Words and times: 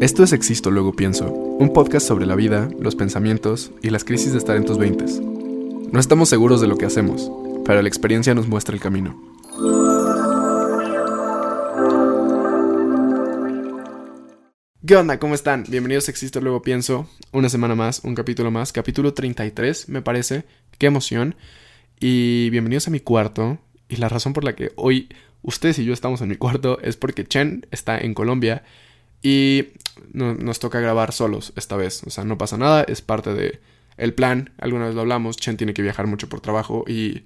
Esto 0.00 0.24
es 0.24 0.32
Existo 0.32 0.70
Luego 0.70 0.94
Pienso, 0.94 1.30
un 1.30 1.74
podcast 1.74 2.08
sobre 2.08 2.24
la 2.24 2.34
vida, 2.34 2.70
los 2.80 2.96
pensamientos 2.96 3.70
y 3.82 3.90
las 3.90 4.02
crisis 4.02 4.32
de 4.32 4.38
estar 4.38 4.56
en 4.56 4.64
tus 4.64 4.78
veintes. 4.78 5.20
No 5.20 6.00
estamos 6.00 6.30
seguros 6.30 6.62
de 6.62 6.68
lo 6.68 6.78
que 6.78 6.86
hacemos, 6.86 7.30
pero 7.66 7.82
la 7.82 7.88
experiencia 7.88 8.34
nos 8.34 8.48
muestra 8.48 8.74
el 8.74 8.80
camino. 8.80 9.20
¿Qué 14.86 14.96
onda? 14.96 15.18
¿Cómo 15.18 15.34
están? 15.34 15.66
Bienvenidos 15.68 16.08
a 16.08 16.12
Existo 16.12 16.40
Luego 16.40 16.62
Pienso. 16.62 17.06
Una 17.32 17.50
semana 17.50 17.74
más, 17.74 18.00
un 18.02 18.14
capítulo 18.14 18.50
más, 18.50 18.72
capítulo 18.72 19.12
33, 19.12 19.90
me 19.90 20.00
parece. 20.00 20.44
Qué 20.78 20.86
emoción. 20.86 21.34
Y 22.00 22.48
bienvenidos 22.48 22.88
a 22.88 22.90
mi 22.90 23.00
cuarto. 23.00 23.58
Y 23.86 23.96
la 23.96 24.08
razón 24.08 24.32
por 24.32 24.44
la 24.44 24.56
que 24.56 24.72
hoy 24.76 25.10
ustedes 25.42 25.78
y 25.78 25.84
yo 25.84 25.92
estamos 25.92 26.22
en 26.22 26.30
mi 26.30 26.36
cuarto 26.36 26.80
es 26.80 26.96
porque 26.96 27.26
Chen 27.26 27.66
está 27.70 27.98
en 27.98 28.14
Colombia 28.14 28.62
y 29.22 29.66
nos 30.12 30.58
toca 30.58 30.80
grabar 30.80 31.12
solos 31.12 31.52
esta 31.56 31.76
vez. 31.76 32.02
O 32.06 32.10
sea, 32.10 32.24
no 32.24 32.38
pasa 32.38 32.56
nada, 32.56 32.82
es 32.84 33.02
parte 33.02 33.34
de 33.34 33.60
el 33.96 34.14
plan. 34.14 34.52
Alguna 34.58 34.86
vez 34.86 34.94
lo 34.94 35.02
hablamos, 35.02 35.36
Chen 35.36 35.56
tiene 35.56 35.74
que 35.74 35.82
viajar 35.82 36.06
mucho 36.06 36.28
por 36.28 36.40
trabajo 36.40 36.84
y 36.86 37.24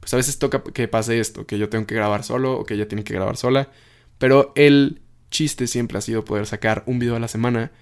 pues 0.00 0.12
a 0.14 0.16
veces 0.16 0.38
toca 0.38 0.62
que 0.62 0.88
pase 0.88 1.20
esto, 1.20 1.46
que 1.46 1.58
yo 1.58 1.68
tengo 1.68 1.86
que 1.86 1.94
grabar 1.94 2.24
solo 2.24 2.58
o 2.58 2.64
que 2.64 2.74
ella 2.74 2.88
tiene 2.88 3.04
que 3.04 3.14
grabar 3.14 3.36
sola. 3.36 3.70
Pero 4.18 4.52
el 4.56 5.00
chiste 5.30 5.66
siempre 5.66 5.98
ha 5.98 6.00
sido 6.00 6.24
poder 6.24 6.46
sacar 6.46 6.84
un 6.86 6.98
video 6.98 7.16
a 7.16 7.20
la 7.20 7.28
semana 7.28 7.72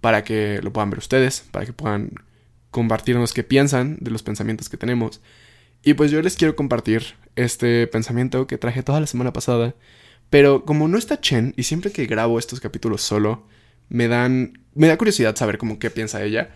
para 0.00 0.24
que 0.24 0.60
lo 0.62 0.72
puedan 0.72 0.90
ver 0.90 0.98
ustedes, 0.98 1.44
para 1.50 1.66
que 1.66 1.72
puedan 1.72 2.12
compartirnos 2.70 3.32
qué 3.32 3.44
piensan 3.44 3.98
de 4.00 4.10
los 4.10 4.22
pensamientos 4.22 4.68
que 4.68 4.76
tenemos. 4.76 5.20
Y 5.82 5.94
pues 5.94 6.10
yo 6.10 6.22
les 6.22 6.36
quiero 6.36 6.56
compartir 6.56 7.14
este 7.36 7.86
pensamiento 7.86 8.46
que 8.46 8.58
traje 8.58 8.82
toda 8.82 9.00
la 9.00 9.06
semana 9.06 9.32
pasada. 9.32 9.74
Pero 10.30 10.64
como 10.64 10.88
no 10.88 10.98
está 10.98 11.20
Chen 11.20 11.54
y 11.56 11.64
siempre 11.64 11.90
que 11.92 12.06
grabo 12.06 12.38
estos 12.38 12.60
capítulos 12.60 13.02
solo, 13.02 13.46
me 13.90 14.08
dan... 14.08 14.58
Me 14.74 14.86
da 14.86 14.96
curiosidad 14.96 15.36
saber 15.36 15.58
cómo 15.58 15.78
qué 15.78 15.90
piensa 15.90 16.22
ella. 16.22 16.50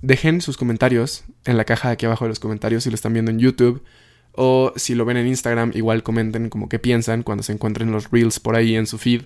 dejen 0.00 0.40
sus 0.40 0.56
comentarios 0.56 1.24
en 1.44 1.58
la 1.58 1.64
caja 1.64 1.88
de 1.88 1.94
aquí 1.94 2.06
abajo 2.06 2.24
de 2.24 2.30
los 2.30 2.40
comentarios 2.40 2.84
si 2.84 2.90
lo 2.90 2.94
están 2.94 3.12
viendo 3.12 3.30
en 3.30 3.38
YouTube. 3.38 3.84
O 4.32 4.72
si 4.76 4.94
lo 4.94 5.04
ven 5.04 5.18
en 5.18 5.26
Instagram, 5.26 5.72
igual 5.74 6.02
comenten 6.02 6.48
como 6.48 6.68
qué 6.68 6.78
piensan 6.78 7.22
cuando 7.22 7.42
se 7.42 7.52
encuentren 7.52 7.92
los 7.92 8.10
reels 8.10 8.40
por 8.40 8.56
ahí 8.56 8.76
en 8.76 8.86
su 8.86 8.96
feed. 8.96 9.22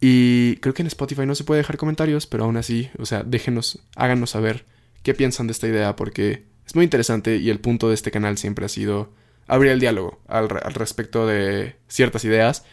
Y 0.00 0.56
creo 0.56 0.74
que 0.74 0.82
en 0.82 0.88
Spotify 0.88 1.26
no 1.26 1.34
se 1.34 1.44
puede 1.44 1.58
dejar 1.58 1.76
comentarios, 1.76 2.26
pero 2.26 2.44
aún 2.44 2.56
así, 2.56 2.90
o 2.98 3.06
sea, 3.06 3.22
déjenos, 3.22 3.80
háganos 3.96 4.30
saber 4.30 4.64
qué 5.02 5.14
piensan 5.14 5.46
de 5.46 5.52
esta 5.52 5.66
idea 5.66 5.96
porque 5.96 6.44
es 6.66 6.74
muy 6.74 6.84
interesante 6.84 7.36
y 7.36 7.50
el 7.50 7.60
punto 7.60 7.88
de 7.88 7.94
este 7.94 8.10
canal 8.10 8.38
siempre 8.38 8.66
ha 8.66 8.68
sido 8.68 9.12
abrir 9.46 9.72
el 9.72 9.80
diálogo 9.80 10.20
al, 10.28 10.48
respecto 10.48 11.26
de 11.26 11.76
ciertas 11.88 12.24
ideas. 12.24 12.64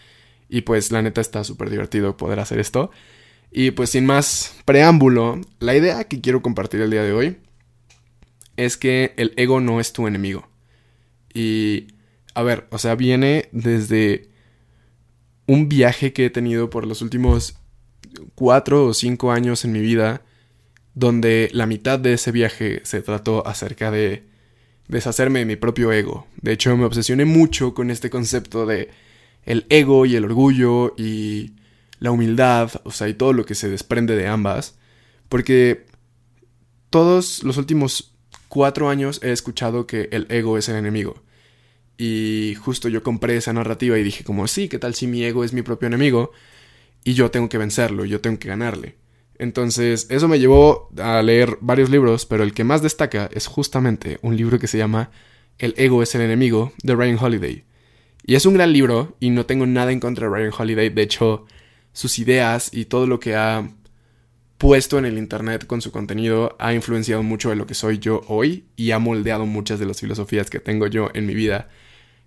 Y 0.49 0.61
pues 0.61 0.91
la 0.91 1.01
neta 1.01 1.21
está 1.21 1.43
súper 1.43 1.69
divertido 1.69 2.17
poder 2.17 2.39
hacer 2.39 2.59
esto. 2.59 2.91
Y 3.51 3.71
pues 3.71 3.91
sin 3.91 4.05
más 4.05 4.55
preámbulo, 4.65 5.39
la 5.59 5.75
idea 5.75 6.03
que 6.05 6.21
quiero 6.21 6.41
compartir 6.41 6.81
el 6.81 6.91
día 6.91 7.03
de 7.03 7.13
hoy 7.13 7.37
es 8.57 8.77
que 8.77 9.13
el 9.17 9.33
ego 9.37 9.61
no 9.61 9.79
es 9.79 9.93
tu 9.93 10.07
enemigo. 10.07 10.47
Y 11.33 11.87
a 12.33 12.43
ver, 12.43 12.67
o 12.69 12.77
sea, 12.77 12.95
viene 12.95 13.49
desde 13.51 14.29
un 15.47 15.69
viaje 15.69 16.13
que 16.13 16.25
he 16.25 16.29
tenido 16.29 16.69
por 16.69 16.85
los 16.85 17.01
últimos 17.01 17.57
cuatro 18.35 18.85
o 18.85 18.93
cinco 18.93 19.31
años 19.31 19.65
en 19.65 19.71
mi 19.71 19.79
vida 19.79 20.21
donde 20.93 21.49
la 21.51 21.65
mitad 21.65 21.99
de 21.99 22.13
ese 22.13 22.31
viaje 22.31 22.81
se 22.83 23.01
trató 23.01 23.45
acerca 23.45 23.91
de 23.91 24.23
deshacerme 24.87 25.39
de 25.39 25.45
mi 25.45 25.55
propio 25.55 25.91
ego. 25.91 26.25
De 26.41 26.53
hecho, 26.53 26.75
me 26.77 26.85
obsesioné 26.85 27.25
mucho 27.25 27.73
con 27.73 27.91
este 27.91 28.09
concepto 28.09 28.65
de 28.65 28.89
el 29.45 29.65
ego 29.69 30.05
y 30.05 30.15
el 30.15 30.25
orgullo 30.25 30.93
y 30.97 31.53
la 31.99 32.11
humildad, 32.11 32.71
o 32.83 32.91
sea, 32.91 33.07
y 33.07 33.13
todo 33.13 33.33
lo 33.33 33.45
que 33.45 33.55
se 33.55 33.69
desprende 33.69 34.15
de 34.15 34.27
ambas, 34.27 34.77
porque 35.29 35.85
todos 36.89 37.43
los 37.43 37.57
últimos 37.57 38.15
cuatro 38.49 38.89
años 38.89 39.19
he 39.23 39.31
escuchado 39.31 39.87
que 39.87 40.09
el 40.11 40.27
ego 40.29 40.57
es 40.57 40.69
el 40.69 40.75
enemigo. 40.75 41.23
Y 41.97 42.55
justo 42.61 42.89
yo 42.89 43.03
compré 43.03 43.37
esa 43.37 43.53
narrativa 43.53 43.97
y 43.97 44.03
dije 44.03 44.23
como, 44.23 44.47
sí, 44.47 44.67
¿qué 44.67 44.79
tal 44.79 44.95
si 44.95 45.07
mi 45.07 45.23
ego 45.23 45.43
es 45.43 45.53
mi 45.53 45.61
propio 45.61 45.87
enemigo? 45.87 46.31
Y 47.03 47.13
yo 47.13 47.31
tengo 47.31 47.49
que 47.49 47.57
vencerlo, 47.57 48.05
yo 48.05 48.21
tengo 48.21 48.39
que 48.39 48.49
ganarle. 48.49 48.95
Entonces, 49.37 50.07
eso 50.09 50.27
me 50.27 50.39
llevó 50.39 50.89
a 50.97 51.21
leer 51.21 51.57
varios 51.61 51.89
libros, 51.89 52.25
pero 52.25 52.43
el 52.43 52.53
que 52.53 52.63
más 52.63 52.81
destaca 52.81 53.29
es 53.33 53.47
justamente 53.47 54.17
un 54.21 54.37
libro 54.37 54.59
que 54.59 54.67
se 54.67 54.77
llama 54.77 55.11
El 55.57 55.73
ego 55.77 56.03
es 56.03 56.15
el 56.15 56.21
enemigo, 56.21 56.73
de 56.83 56.95
Ryan 56.95 57.19
Holiday. 57.19 57.63
Y 58.25 58.35
es 58.35 58.45
un 58.45 58.55
gran 58.55 58.73
libro, 58.73 59.15
y 59.19 59.29
no 59.29 59.45
tengo 59.45 59.65
nada 59.65 59.91
en 59.91 59.99
contra 59.99 60.27
de 60.27 60.33
Ryan 60.33 60.53
Holiday, 60.57 60.89
de 60.89 61.01
hecho, 61.01 61.45
sus 61.93 62.17
ideas 62.19 62.69
y 62.73 62.85
todo 62.85 63.07
lo 63.07 63.19
que 63.19 63.35
ha 63.35 63.69
puesto 64.57 64.97
en 64.97 65.05
el 65.05 65.17
Internet 65.17 65.67
con 65.67 65.81
su 65.81 65.91
contenido 65.91 66.55
ha 66.59 66.73
influenciado 66.73 67.23
mucho 67.23 67.49
de 67.49 67.55
lo 67.55 67.67
que 67.67 67.73
soy 67.73 67.99
yo 67.99 68.21
hoy 68.27 68.65
y 68.75 68.91
ha 68.91 68.99
moldeado 68.99 69.45
muchas 69.45 69.79
de 69.79 69.85
las 69.85 69.99
filosofías 69.99 70.49
que 70.49 70.59
tengo 70.59 70.87
yo 70.87 71.09
en 71.13 71.25
mi 71.25 71.33
vida. 71.33 71.69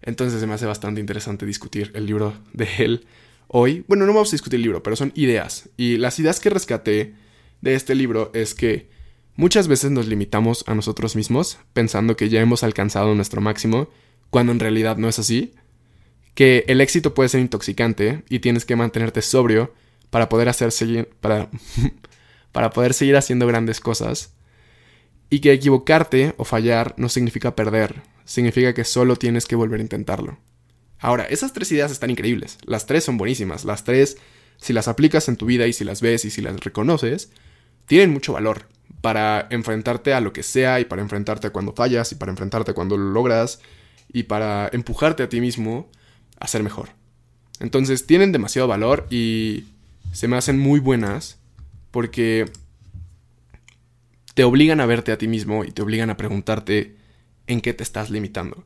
Entonces 0.02 0.40
se 0.40 0.46
me 0.46 0.54
hace 0.54 0.66
bastante 0.66 1.00
interesante 1.00 1.46
discutir 1.46 1.90
el 1.94 2.06
libro 2.06 2.34
de 2.52 2.68
él 2.78 3.06
hoy, 3.48 3.84
bueno, 3.88 4.06
no 4.06 4.12
vamos 4.12 4.28
a 4.28 4.32
discutir 4.36 4.58
el 4.58 4.62
libro, 4.62 4.82
pero 4.82 4.94
son 4.94 5.12
ideas. 5.14 5.68
Y 5.76 5.96
las 5.96 6.18
ideas 6.18 6.38
que 6.38 6.50
rescaté 6.50 7.14
de 7.60 7.74
este 7.74 7.94
libro 7.94 8.30
es 8.34 8.54
que 8.54 8.88
muchas 9.34 9.66
veces 9.66 9.90
nos 9.90 10.06
limitamos 10.06 10.64
a 10.68 10.74
nosotros 10.74 11.16
mismos 11.16 11.58
pensando 11.72 12.16
que 12.16 12.28
ya 12.28 12.40
hemos 12.40 12.62
alcanzado 12.62 13.14
nuestro 13.14 13.40
máximo, 13.40 13.88
cuando 14.30 14.52
en 14.52 14.60
realidad 14.60 14.96
no 14.98 15.08
es 15.08 15.18
así. 15.18 15.54
Que 16.38 16.64
el 16.68 16.80
éxito 16.80 17.14
puede 17.14 17.28
ser 17.28 17.40
intoxicante 17.40 18.22
y 18.28 18.38
tienes 18.38 18.64
que 18.64 18.76
mantenerte 18.76 19.22
sobrio 19.22 19.74
para 20.08 20.28
poder 20.28 20.48
hacer 20.48 20.70
seguir, 20.70 21.08
para, 21.20 21.50
para 22.52 22.70
poder 22.70 22.94
seguir 22.94 23.16
haciendo 23.16 23.44
grandes 23.48 23.80
cosas. 23.80 24.34
Y 25.30 25.40
que 25.40 25.52
equivocarte 25.52 26.34
o 26.36 26.44
fallar 26.44 26.94
no 26.96 27.08
significa 27.08 27.56
perder, 27.56 28.02
significa 28.24 28.72
que 28.72 28.84
solo 28.84 29.16
tienes 29.16 29.46
que 29.46 29.56
volver 29.56 29.80
a 29.80 29.82
intentarlo. 29.82 30.38
Ahora, 31.00 31.24
esas 31.24 31.52
tres 31.52 31.72
ideas 31.72 31.90
están 31.90 32.10
increíbles. 32.10 32.58
Las 32.64 32.86
tres 32.86 33.02
son 33.02 33.18
buenísimas. 33.18 33.64
Las 33.64 33.82
tres, 33.82 34.16
si 34.58 34.72
las 34.72 34.86
aplicas 34.86 35.28
en 35.28 35.34
tu 35.34 35.46
vida 35.46 35.66
y 35.66 35.72
si 35.72 35.82
las 35.82 36.00
ves 36.00 36.24
y 36.24 36.30
si 36.30 36.40
las 36.40 36.60
reconoces, 36.60 37.32
tienen 37.86 38.12
mucho 38.12 38.34
valor 38.34 38.68
para 39.00 39.48
enfrentarte 39.50 40.14
a 40.14 40.20
lo 40.20 40.32
que 40.32 40.44
sea 40.44 40.78
y 40.78 40.84
para 40.84 41.02
enfrentarte 41.02 41.50
cuando 41.50 41.72
fallas 41.72 42.12
y 42.12 42.14
para 42.14 42.30
enfrentarte 42.30 42.74
cuando 42.74 42.96
lo 42.96 43.10
logras 43.10 43.58
y 44.12 44.22
para 44.22 44.70
empujarte 44.72 45.24
a 45.24 45.28
ti 45.28 45.40
mismo 45.40 45.90
a 46.40 46.46
ser 46.46 46.62
mejor. 46.62 46.90
Entonces 47.60 48.06
tienen 48.06 48.32
demasiado 48.32 48.68
valor 48.68 49.06
y 49.10 49.64
se 50.12 50.28
me 50.28 50.36
hacen 50.36 50.58
muy 50.58 50.80
buenas 50.80 51.38
porque 51.90 52.46
te 54.34 54.44
obligan 54.44 54.80
a 54.80 54.86
verte 54.86 55.12
a 55.12 55.18
ti 55.18 55.26
mismo 55.26 55.64
y 55.64 55.72
te 55.72 55.82
obligan 55.82 56.10
a 56.10 56.16
preguntarte 56.16 56.96
en 57.46 57.60
qué 57.60 57.74
te 57.74 57.82
estás 57.82 58.10
limitando. 58.10 58.64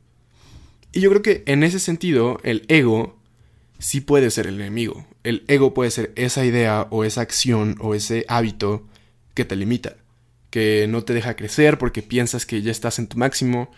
Y 0.91 1.01
yo 1.01 1.09
creo 1.09 1.21
que 1.23 1.43
en 1.47 1.63
ese 1.63 1.79
sentido, 1.79 2.39
el 2.43 2.65
ego 2.67 3.17
sí 3.79 3.99
puede 3.99 4.29
ser 4.29 4.45
el 4.45 4.55
enemigo. 4.61 5.07
El 5.23 5.43
ego 5.47 5.73
puede 5.73 5.89
ser 5.89 6.13
esa 6.15 6.45
idea 6.45 6.87
o 6.91 7.03
esa 7.03 7.21
acción 7.21 7.75
o 7.79 7.95
ese 7.95 8.25
hábito 8.27 8.87
que 9.33 9.45
te 9.45 9.55
limita, 9.55 9.97
que 10.51 10.85
no 10.87 11.03
te 11.03 11.13
deja 11.13 11.35
crecer 11.35 11.79
porque 11.79 12.03
piensas 12.03 12.45
que 12.45 12.61
ya 12.61 12.69
estás 12.69 12.99
en 12.99 13.07
tu 13.07 13.17
máximo, 13.17 13.71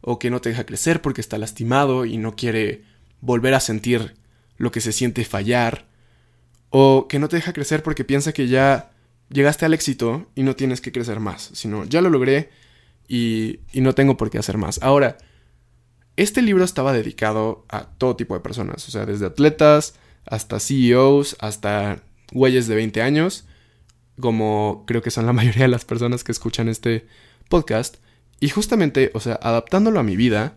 o 0.00 0.18
que 0.18 0.30
no 0.30 0.40
te 0.40 0.50
deja 0.50 0.66
crecer 0.66 1.02
porque 1.02 1.20
está 1.20 1.38
lastimado 1.38 2.04
y 2.04 2.16
no 2.16 2.36
quiere 2.36 2.82
volver 3.20 3.54
a 3.54 3.60
sentir 3.60 4.14
lo 4.56 4.70
que 4.70 4.80
se 4.80 4.92
siente 4.92 5.24
fallar, 5.24 5.86
o 6.70 7.08
que 7.08 7.18
no 7.18 7.28
te 7.28 7.36
deja 7.36 7.52
crecer 7.52 7.82
porque 7.82 8.04
piensa 8.04 8.32
que 8.32 8.48
ya 8.48 8.90
llegaste 9.28 9.64
al 9.64 9.74
éxito 9.74 10.30
y 10.34 10.42
no 10.42 10.56
tienes 10.56 10.80
que 10.80 10.92
crecer 10.92 11.20
más, 11.20 11.50
sino 11.54 11.84
ya 11.84 12.00
lo 12.00 12.10
logré 12.10 12.50
y, 13.08 13.60
y 13.72 13.80
no 13.80 13.94
tengo 13.94 14.16
por 14.16 14.30
qué 14.30 14.38
hacer 14.38 14.58
más. 14.58 14.80
Ahora, 14.82 15.18
este 16.16 16.42
libro 16.42 16.64
estaba 16.64 16.92
dedicado 16.92 17.64
a 17.68 17.86
todo 17.86 18.16
tipo 18.16 18.34
de 18.34 18.40
personas, 18.40 18.88
o 18.88 18.90
sea, 18.90 19.06
desde 19.06 19.26
atletas 19.26 19.94
hasta 20.24 20.60
CEOs, 20.60 21.36
hasta 21.40 22.02
güeyes 22.32 22.66
de 22.66 22.74
20 22.74 23.02
años, 23.02 23.44
como 24.20 24.84
creo 24.86 25.02
que 25.02 25.10
son 25.10 25.26
la 25.26 25.32
mayoría 25.34 25.62
de 25.62 25.68
las 25.68 25.84
personas 25.84 26.24
que 26.24 26.32
escuchan 26.32 26.68
este 26.68 27.06
podcast. 27.48 27.96
Y 28.40 28.48
justamente, 28.50 29.10
o 29.14 29.20
sea, 29.20 29.38
adaptándolo 29.42 29.98
a 30.00 30.02
mi 30.02 30.16
vida, 30.16 30.56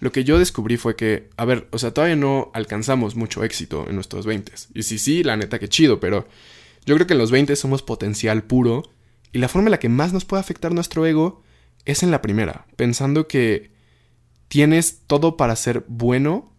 lo 0.00 0.12
que 0.12 0.24
yo 0.24 0.38
descubrí 0.38 0.76
fue 0.76 0.96
que, 0.96 1.30
a 1.36 1.44
ver, 1.44 1.68
o 1.72 1.78
sea, 1.78 1.92
todavía 1.92 2.16
no 2.16 2.50
alcanzamos 2.54 3.16
mucho 3.16 3.42
éxito 3.42 3.86
en 3.88 3.94
nuestros 3.94 4.26
20. 4.26 4.52
Y 4.74 4.82
sí, 4.84 4.98
sí, 4.98 5.24
la 5.24 5.36
neta 5.36 5.58
que 5.58 5.68
chido, 5.68 6.00
pero 6.00 6.28
yo 6.86 6.94
creo 6.94 7.06
que 7.06 7.14
en 7.14 7.18
los 7.18 7.30
20 7.30 7.56
somos 7.56 7.82
potencial 7.82 8.44
puro 8.44 8.84
y 9.32 9.38
la 9.38 9.48
forma 9.48 9.66
en 9.68 9.72
la 9.72 9.80
que 9.80 9.88
más 9.88 10.12
nos 10.12 10.24
puede 10.24 10.40
afectar 10.40 10.72
nuestro 10.72 11.04
ego 11.04 11.42
es 11.84 12.02
en 12.02 12.10
la 12.10 12.22
primera, 12.22 12.66
pensando 12.76 13.28
que 13.28 13.72
tienes 14.48 15.02
todo 15.06 15.36
para 15.36 15.56
ser 15.56 15.84
bueno 15.88 16.52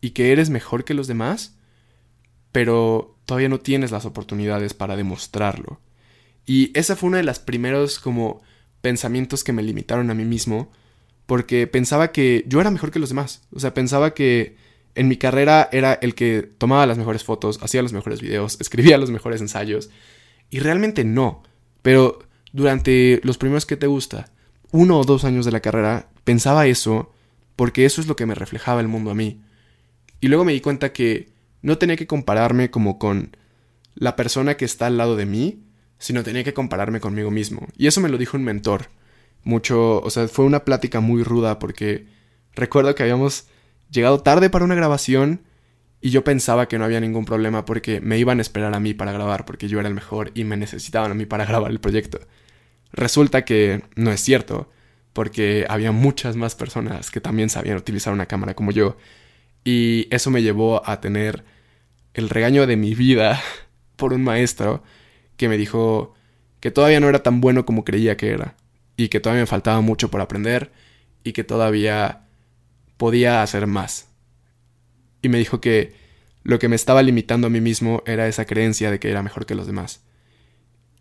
y 0.00 0.10
que 0.10 0.32
eres 0.32 0.50
mejor 0.50 0.84
que 0.84 0.94
los 0.94 1.06
demás, 1.06 1.56
pero 2.52 3.18
todavía 3.26 3.48
no 3.48 3.60
tienes 3.60 3.90
las 3.90 4.04
oportunidades 4.04 4.74
para 4.74 4.96
demostrarlo. 4.96 5.80
Y 6.46 6.76
esa 6.78 6.96
fue 6.96 7.08
uno 7.08 7.18
de 7.18 7.24
los 7.24 7.38
primeros 7.38 7.98
como 7.98 8.40
pensamientos 8.80 9.44
que 9.44 9.52
me 9.52 9.62
limitaron 9.62 10.10
a 10.10 10.14
mí 10.14 10.24
mismo, 10.24 10.72
porque 11.28 11.66
pensaba 11.66 12.10
que 12.10 12.42
yo 12.46 12.58
era 12.58 12.70
mejor 12.70 12.90
que 12.90 12.98
los 12.98 13.10
demás, 13.10 13.42
o 13.52 13.60
sea, 13.60 13.74
pensaba 13.74 14.14
que 14.14 14.56
en 14.94 15.08
mi 15.08 15.18
carrera 15.18 15.68
era 15.72 15.92
el 15.92 16.14
que 16.14 16.40
tomaba 16.56 16.86
las 16.86 16.96
mejores 16.96 17.22
fotos, 17.22 17.58
hacía 17.62 17.82
los 17.82 17.92
mejores 17.92 18.22
videos, 18.22 18.56
escribía 18.62 18.96
los 18.96 19.10
mejores 19.10 19.42
ensayos. 19.42 19.90
Y 20.48 20.60
realmente 20.60 21.04
no. 21.04 21.42
Pero 21.82 22.20
durante 22.54 23.20
los 23.24 23.36
primeros 23.36 23.66
que 23.66 23.76
te 23.76 23.86
gusta, 23.86 24.30
uno 24.70 24.98
o 24.98 25.04
dos 25.04 25.24
años 25.24 25.44
de 25.44 25.52
la 25.52 25.60
carrera, 25.60 26.08
pensaba 26.24 26.66
eso 26.66 27.12
porque 27.56 27.84
eso 27.84 28.00
es 28.00 28.06
lo 28.06 28.16
que 28.16 28.24
me 28.24 28.34
reflejaba 28.34 28.80
el 28.80 28.88
mundo 28.88 29.10
a 29.10 29.14
mí. 29.14 29.42
Y 30.22 30.28
luego 30.28 30.46
me 30.46 30.54
di 30.54 30.62
cuenta 30.62 30.94
que 30.94 31.28
no 31.60 31.76
tenía 31.76 31.96
que 31.96 32.06
compararme 32.06 32.70
como 32.70 32.98
con 32.98 33.36
la 33.96 34.16
persona 34.16 34.56
que 34.56 34.64
está 34.64 34.86
al 34.86 34.96
lado 34.96 35.14
de 35.14 35.26
mí, 35.26 35.62
sino 35.98 36.22
tenía 36.22 36.42
que 36.42 36.54
compararme 36.54 37.00
conmigo 37.00 37.30
mismo. 37.30 37.68
Y 37.76 37.86
eso 37.86 38.00
me 38.00 38.08
lo 38.08 38.16
dijo 38.16 38.38
un 38.38 38.44
mentor. 38.44 38.88
Mucho, 39.44 40.00
o 40.00 40.10
sea, 40.10 40.28
fue 40.28 40.44
una 40.44 40.64
plática 40.64 41.00
muy 41.00 41.22
ruda 41.22 41.58
porque 41.58 42.06
recuerdo 42.54 42.94
que 42.94 43.02
habíamos 43.02 43.46
llegado 43.90 44.20
tarde 44.20 44.50
para 44.50 44.64
una 44.64 44.74
grabación 44.74 45.40
y 46.00 46.10
yo 46.10 46.22
pensaba 46.22 46.68
que 46.68 46.78
no 46.78 46.84
había 46.84 47.00
ningún 47.00 47.24
problema 47.24 47.64
porque 47.64 48.00
me 48.00 48.18
iban 48.18 48.38
a 48.38 48.42
esperar 48.42 48.74
a 48.74 48.80
mí 48.80 48.94
para 48.94 49.12
grabar 49.12 49.44
porque 49.44 49.68
yo 49.68 49.80
era 49.80 49.88
el 49.88 49.94
mejor 49.94 50.30
y 50.34 50.44
me 50.44 50.56
necesitaban 50.56 51.10
a 51.10 51.14
mí 51.14 51.26
para 51.26 51.44
grabar 51.46 51.70
el 51.70 51.80
proyecto. 51.80 52.20
Resulta 52.92 53.44
que 53.44 53.82
no 53.96 54.10
es 54.10 54.20
cierto 54.20 54.70
porque 55.12 55.66
había 55.68 55.92
muchas 55.92 56.36
más 56.36 56.54
personas 56.54 57.10
que 57.10 57.20
también 57.20 57.50
sabían 57.50 57.76
utilizar 57.76 58.12
una 58.12 58.26
cámara 58.26 58.54
como 58.54 58.70
yo 58.70 58.96
y 59.64 60.06
eso 60.10 60.30
me 60.30 60.42
llevó 60.42 60.88
a 60.88 61.00
tener 61.00 61.44
el 62.14 62.28
regaño 62.28 62.66
de 62.66 62.76
mi 62.76 62.94
vida 62.94 63.40
por 63.96 64.12
un 64.12 64.22
maestro 64.22 64.82
que 65.36 65.48
me 65.48 65.56
dijo 65.56 66.14
que 66.60 66.70
todavía 66.70 67.00
no 67.00 67.08
era 67.08 67.22
tan 67.22 67.40
bueno 67.40 67.64
como 67.64 67.84
creía 67.84 68.16
que 68.16 68.30
era 68.30 68.56
y 68.98 69.08
que 69.08 69.20
todavía 69.20 69.44
me 69.44 69.46
faltaba 69.46 69.80
mucho 69.80 70.10
por 70.10 70.20
aprender 70.20 70.72
y 71.22 71.32
que 71.32 71.44
todavía 71.44 72.26
podía 72.96 73.42
hacer 73.42 73.68
más. 73.68 74.08
Y 75.22 75.28
me 75.28 75.38
dijo 75.38 75.60
que 75.60 75.94
lo 76.42 76.58
que 76.58 76.68
me 76.68 76.76
estaba 76.76 77.02
limitando 77.02 77.46
a 77.46 77.50
mí 77.50 77.60
mismo 77.60 78.02
era 78.06 78.26
esa 78.26 78.44
creencia 78.44 78.90
de 78.90 78.98
que 78.98 79.08
era 79.08 79.22
mejor 79.22 79.46
que 79.46 79.54
los 79.54 79.68
demás. 79.68 80.02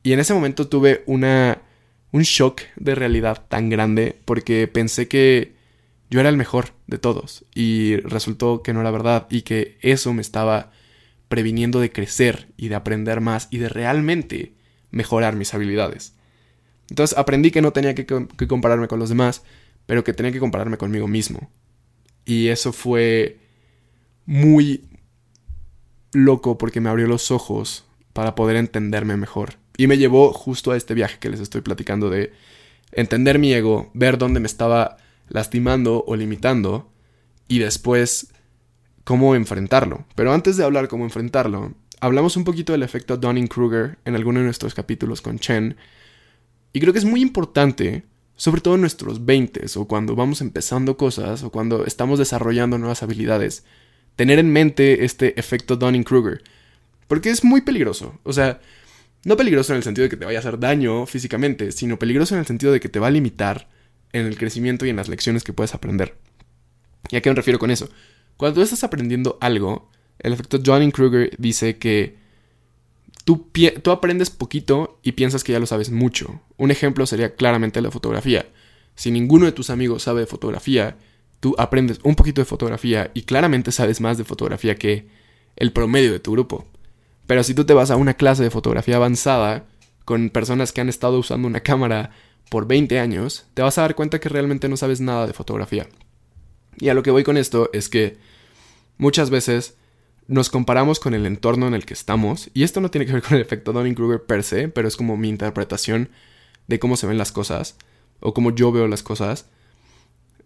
Y 0.03 0.13
en 0.13 0.19
ese 0.19 0.33
momento 0.33 0.67
tuve 0.67 1.03
una 1.07 1.63
un 2.11 2.21
shock 2.21 2.61
de 2.75 2.95
realidad 2.95 3.45
tan 3.49 3.69
grande 3.69 4.19
porque 4.25 4.67
pensé 4.67 5.07
que 5.07 5.55
yo 6.09 6.19
era 6.19 6.29
el 6.29 6.37
mejor 6.37 6.73
de 6.85 6.99
todos 6.99 7.45
y 7.53 7.97
resultó 7.97 8.61
que 8.61 8.73
no 8.73 8.81
era 8.81 8.91
verdad 8.91 9.27
y 9.29 9.41
que 9.41 9.77
eso 9.81 10.13
me 10.13 10.21
estaba 10.21 10.71
previniendo 11.29 11.79
de 11.79 11.91
crecer 11.91 12.47
y 12.57 12.67
de 12.69 12.75
aprender 12.75 13.21
más 13.21 13.47
y 13.49 13.57
de 13.57 13.69
realmente 13.69 14.53
mejorar 14.91 15.35
mis 15.35 15.53
habilidades. 15.53 16.16
Entonces 16.89 17.17
aprendí 17.17 17.51
que 17.51 17.61
no 17.61 17.73
tenía 17.73 17.95
que, 17.95 18.05
compararme 18.47 18.87
con 18.87 18.99
los 18.99 19.09
demás, 19.09 19.43
pero 19.85 20.03
que 20.03 20.13
tenía 20.13 20.31
que 20.31 20.39
compararme 20.39 20.77
conmigo 20.77 21.07
mismo. 21.07 21.51
Y 22.25 22.47
eso 22.47 22.73
fue 22.73 23.39
muy 24.25 24.85
loco 26.13 26.57
porque 26.57 26.81
me 26.81 26.89
abrió 26.89 27.07
los 27.07 27.31
ojos 27.31 27.85
para 28.13 28.35
poder 28.35 28.55
entenderme 28.55 29.17
mejor. 29.17 29.55
Y 29.77 29.87
me 29.87 29.97
llevó 29.97 30.33
justo 30.33 30.71
a 30.71 30.77
este 30.77 30.93
viaje 30.93 31.19
que 31.19 31.29
les 31.29 31.39
estoy 31.39 31.61
platicando 31.61 32.09
de 32.09 32.33
entender 32.91 33.39
mi 33.39 33.53
ego, 33.53 33.91
ver 33.93 34.17
dónde 34.17 34.39
me 34.39 34.47
estaba 34.47 34.97
lastimando 35.29 36.03
o 36.07 36.15
limitando 36.15 36.91
y 37.47 37.59
después 37.59 38.33
cómo 39.03 39.35
enfrentarlo. 39.35 40.05
Pero 40.15 40.33
antes 40.33 40.57
de 40.57 40.63
hablar 40.63 40.87
cómo 40.87 41.05
enfrentarlo, 41.05 41.73
hablamos 41.99 42.37
un 42.37 42.43
poquito 42.43 42.73
del 42.73 42.83
efecto 42.83 43.17
Dunning-Kruger 43.17 43.99
en 44.05 44.15
alguno 44.15 44.39
de 44.39 44.45
nuestros 44.45 44.73
capítulos 44.73 45.21
con 45.21 45.39
Chen. 45.39 45.77
Y 46.73 46.79
creo 46.79 46.93
que 46.93 46.99
es 46.99 47.05
muy 47.05 47.21
importante 47.21 48.03
sobre 48.37 48.61
todo 48.61 48.75
en 48.75 48.81
nuestros 48.81 49.25
20 49.25 49.65
o 49.75 49.87
cuando 49.87 50.15
vamos 50.15 50.41
empezando 50.41 50.95
cosas 50.95 51.43
o 51.43 51.51
cuando 51.51 51.85
estamos 51.85 52.19
desarrollando 52.19 52.77
nuevas 52.77 53.01
habilidades, 53.01 53.65
tener 54.15 54.39
en 54.39 54.53
mente 54.53 55.03
este 55.03 55.37
efecto 55.39 55.75
Dunning-Kruger. 55.75 56.43
Porque 57.07 57.31
es 57.31 57.43
muy 57.43 57.61
peligroso. 57.61 58.19
O 58.23 58.31
sea, 58.31 58.61
no 59.25 59.35
peligroso 59.35 59.73
en 59.73 59.77
el 59.77 59.83
sentido 59.83 60.03
de 60.03 60.09
que 60.09 60.17
te 60.17 60.25
vaya 60.25 60.37
a 60.37 60.41
hacer 60.41 60.59
daño 60.59 61.07
físicamente, 61.07 61.71
sino 61.71 61.97
peligroso 61.97 62.35
en 62.35 62.39
el 62.39 62.45
sentido 62.45 62.71
de 62.71 62.79
que 62.79 62.89
te 62.89 62.99
va 62.99 63.07
a 63.07 63.11
limitar 63.11 63.67
en 64.13 64.27
el 64.27 64.37
crecimiento 64.37 64.85
y 64.85 64.89
en 64.89 64.95
las 64.95 65.09
lecciones 65.09 65.43
que 65.43 65.53
puedes 65.53 65.73
aprender. 65.73 66.15
¿Y 67.09 67.15
a 67.15 67.21
qué 67.21 67.29
me 67.29 67.35
refiero 67.35 67.59
con 67.59 67.71
eso? 67.71 67.89
Cuando 68.37 68.55
tú 68.55 68.61
estás 68.61 68.83
aprendiendo 68.83 69.37
algo, 69.41 69.89
el 70.19 70.33
efecto 70.33 70.59
Dunning-Kruger 70.59 71.31
dice 71.39 71.77
que 71.77 72.17
Tú, 73.27 73.91
aprendes 73.91 74.29
poquito 74.29 75.01
y 75.03 75.11
piensas 75.11 75.43
que 75.43 75.51
ya 75.51 75.59
lo 75.59 75.65
sabes 75.65 75.91
mucho. 75.91 76.39
Un 76.55 76.71
ejemplo 76.71 77.05
sería 77.05 77.35
claramente 77.35 77.81
la 77.81 77.91
fotografía. 77.91 78.45
Si 78.95 79.11
ninguno 79.11 79.45
de 79.45 79.51
tus 79.51 79.69
amigos 79.69 80.03
sabe 80.03 80.21
de 80.21 80.27
fotografía, 80.27 80.95
tú 81.41 81.53
aprendes 81.57 81.99
un 82.03 82.15
poquito 82.15 82.39
de 82.39 82.45
fotografía 82.45 83.11
y 83.13 83.23
claramente 83.23 83.73
sabes 83.73 83.99
más 83.99 84.17
de 84.17 84.23
fotografía 84.23 84.75
que 84.75 85.09
el 85.57 85.73
promedio 85.73 86.13
de 86.13 86.21
tu 86.21 86.31
grupo. 86.31 86.67
Pero 87.25 87.43
si 87.43 87.53
tú 87.53 87.65
te 87.65 87.73
vas 87.73 87.91
a 87.91 87.97
una 87.97 88.13
clase 88.13 88.43
de 88.43 88.49
fotografía 88.49 88.95
avanzada 88.95 89.65
con 90.05 90.29
personas 90.29 90.71
que 90.71 90.79
han 90.79 90.87
estado 90.87 91.19
usando 91.19 91.49
una 91.49 91.59
cámara 91.59 92.11
por 92.49 92.65
20 92.65 92.97
años, 92.97 93.45
te 93.55 93.61
vas 93.61 93.77
a 93.77 93.81
dar 93.81 93.95
cuenta 93.95 94.21
que 94.21 94.29
realmente 94.29 94.69
no 94.69 94.77
sabes 94.77 95.01
nada 95.01 95.27
de 95.27 95.33
fotografía. 95.33 95.89
Y 96.77 96.87
a 96.87 96.93
lo 96.93 97.03
que 97.03 97.11
voy 97.11 97.25
con 97.25 97.35
esto 97.35 97.69
es 97.73 97.89
que 97.89 98.15
muchas 98.97 99.29
veces 99.29 99.75
nos 100.27 100.49
comparamos 100.49 100.99
con 100.99 101.13
el 101.13 101.25
entorno 101.25 101.67
en 101.67 101.73
el 101.73 101.85
que 101.85 101.93
estamos, 101.93 102.49
y 102.53 102.63
esto 102.63 102.81
no 102.81 102.91
tiene 102.91 103.05
que 103.05 103.13
ver 103.13 103.21
con 103.21 103.35
el 103.35 103.41
efecto 103.41 103.71
Dunning-Kruger 103.73 104.25
per 104.25 104.43
se, 104.43 104.67
pero 104.67 104.87
es 104.87 104.97
como 104.97 105.17
mi 105.17 105.29
interpretación 105.29 106.09
de 106.67 106.79
cómo 106.79 106.97
se 106.97 107.07
ven 107.07 107.17
las 107.17 107.31
cosas, 107.31 107.77
o 108.19 108.33
cómo 108.33 108.53
yo 108.53 108.71
veo 108.71 108.87
las 108.87 109.03
cosas. 109.03 109.45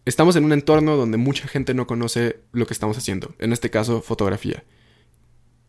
Estamos 0.05 0.35
en 0.35 0.45
un 0.45 0.53
entorno 0.53 0.97
donde 0.97 1.17
mucha 1.17 1.47
gente 1.47 1.73
no 1.73 1.87
conoce 1.87 2.39
lo 2.51 2.67
que 2.67 2.73
estamos 2.73 2.97
haciendo, 2.97 3.33
en 3.39 3.53
este 3.53 3.69
caso 3.69 4.01
fotografía. 4.01 4.63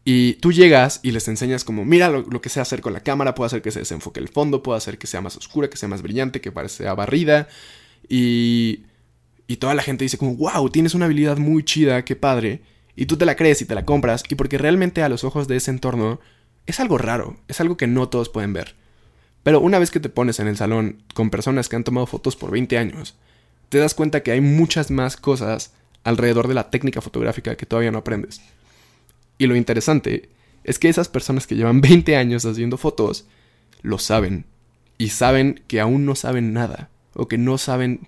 Y 0.05 0.35
tú 0.35 0.53
llegas 0.53 1.01
y 1.03 1.13
les 1.13 1.29
enseñas 1.29 1.65
como, 1.65 1.85
mira 1.85 2.11
lo, 2.11 2.41
que 2.41 2.49
sé 2.49 2.61
hacer 2.61 2.81
con 2.81 2.93
la 2.93 3.01
cámara, 3.01 3.35
puedo 3.35 3.47
hacer 3.47 3.63
que 3.63 3.71
se 3.71 3.79
desenfoque 3.79 4.21
el 4.21 4.29
fondo, 4.29 4.63
puedo 4.63 4.77
hacer 4.77 4.99
que 4.99 5.07
sea 5.07 5.21
más 5.21 5.37
oscura, 5.37 5.71
que 5.71 5.77
sea 5.77 5.89
más 5.89 6.03
brillante, 6.03 6.41
que 6.41 6.51
parezca 6.51 6.93
barrida. 6.95 7.49
Y, 8.09 8.83
y 9.47 9.57
toda 9.57 9.75
la 9.75 9.83
gente 9.83 10.05
dice 10.05 10.19
como, 10.19 10.35
wow, 10.35 10.69
tienes 10.71 10.95
una 10.95 11.05
habilidad 11.05 11.39
muy 11.39 11.65
chida, 11.65 12.05
qué 12.05 12.17
padre 12.17 12.63
y 12.97 13.07
tú 13.07 13.17
te 13.17 13.27
la 13.27 13.37
crees 13.37 13.63
y 13.63 13.67
te 13.67 13.75
la 13.75 13.85
compras, 13.85 14.23
y 14.29 14.35
porque 14.35 14.59
realmente 14.59 15.03
a 15.03 15.09
los 15.09 15.25
ojos 15.25 15.49
de 15.49 15.57
ese 15.57 15.71
entorno 15.71 16.21
es 16.67 16.81
algo 16.81 16.99
raro, 16.99 17.37
es 17.49 17.61
algo 17.61 17.77
que 17.77 17.87
no 17.87 18.09
todos 18.09 18.29
pueden 18.29 18.53
ver. 18.53 18.75
Pero 19.43 19.61
una 19.61 19.79
vez 19.79 19.91
que 19.91 20.01
te 20.01 20.09
pones 20.09 20.39
en 20.41 20.47
el 20.47 20.57
salón 20.57 21.03
con 21.15 21.31
personas 21.31 21.69
que 21.69 21.77
han 21.77 21.85
tomado 21.85 22.07
fotos 22.07 22.37
por 22.37 22.51
20 22.51 22.79
años, 22.79 23.17
te 23.69 23.79
das 23.79 23.95
cuenta 23.95 24.23
que 24.23 24.31
hay 24.31 24.41
muchas 24.41 24.91
más 24.91 25.17
cosas 25.17 25.73
alrededor 26.05 26.49
de 26.49 26.55
la 26.55 26.71
técnica 26.71 27.01
fotográfica 27.01 27.57
que 27.57 27.67
todavía 27.67 27.91
no 27.91 27.99
aprendes. 27.99 28.41
Y 29.39 29.47
lo 29.47 29.57
interesante 29.57 30.29
es 30.65 30.79
que 30.79 30.89
esas 30.89 31.09
personas 31.09 31.47
que 31.47 31.57
llevan 31.57 31.81
20 31.81 32.17
años 32.17 32.45
haciendo 32.45 32.77
fotos 32.77 33.27
lo 33.83 33.99
saben 33.99 34.45
y 34.99 35.09
saben 35.09 35.63
que 35.67 35.81
aún 35.81 36.07
no 36.07 36.15
saben 36.15 36.53
nada 36.53 36.91
o 37.15 37.27
que 37.27 37.39
no 37.39 37.59
saben 37.59 38.07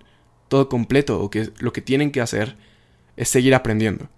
todo 0.49 0.69
completo 0.69 1.21
o 1.21 1.31
que 1.31 1.51
lo 1.59 1.73
que 1.73 1.83
tienen 1.83 2.13
que 2.13 2.21
hacer 2.21 2.57
es 3.17 3.29
seguir 3.29 3.55
aprendiendo. 3.55 4.09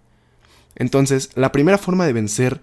Entonces, 0.77 1.31
la 1.35 1.53
primera 1.53 1.79
forma 1.79 2.07
de 2.07 2.13
vencer 2.13 2.61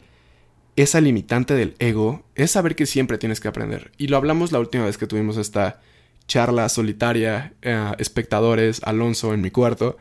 esa 0.75 1.01
limitante 1.01 1.53
del 1.53 1.75
ego 1.79 2.23
es 2.35 2.51
saber 2.51 2.75
que 2.75 2.85
siempre 2.85 3.17
tienes 3.17 3.39
que 3.39 3.47
aprender. 3.47 3.91
Y 3.97 4.07
lo 4.07 4.17
hablamos 4.17 4.51
la 4.51 4.59
última 4.59 4.85
vez 4.85 4.97
que 4.97 5.07
tuvimos 5.07 5.37
esta 5.37 5.81
charla 6.27 6.69
solitaria, 6.69 7.53
eh, 7.61 7.91
espectadores, 7.97 8.81
Alonso 8.83 9.33
en 9.33 9.41
mi 9.41 9.51
cuarto, 9.51 9.97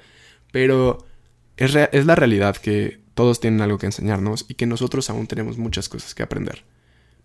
pero 0.53 1.05
es, 1.57 1.75
es 1.75 2.07
la 2.07 2.15
realidad 2.15 2.57
que 2.57 3.01
todos 3.15 3.41
tienen 3.41 3.61
algo 3.61 3.79
que 3.79 3.87
enseñarnos 3.87 4.47
y 4.49 4.55
que 4.55 4.67
nosotros 4.67 5.11
aún 5.11 5.27
tenemos 5.27 5.59
muchas 5.59 5.89
cosas 5.89 6.15
que 6.15 6.23
aprender. 6.23 6.65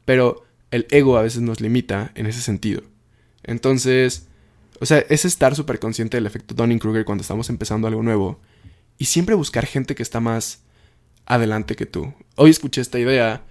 Pero 0.06 0.46
el 0.72 0.88
ego 0.89 1.17
a 1.17 1.22
veces 1.22 1.41
nos 1.41 1.62
limita 1.62 2.12
en 2.15 2.25
ese 2.25 2.41
sentido. 2.41 2.82
Entonces, 3.44 4.27
o 4.79 4.86
sea, 4.86 5.00
es 5.10 5.25
estar 5.25 5.56
súper 5.56 5.79
consciente 5.79 6.17
del 6.17 6.25
efecto 6.25 6.53
Dunning-Kruger 6.56 7.06
cuando 7.06 7.22
estamos 7.22 7.50
empezando 7.50 7.88
algo 7.88 8.03
nuevo 8.03 8.39
y 8.98 9.06
siempre 9.06 9.36
buscar 9.36 9.65
gente 9.65 9.96
que 9.96 10.03
está 10.03 10.20
más 10.20 10.63
adelante 11.27 11.75
que 11.75 11.86
tú. 11.86 12.13
Hoy 12.36 12.50
escuché 12.50 12.81
esta 12.81 13.00
idea 13.00 13.43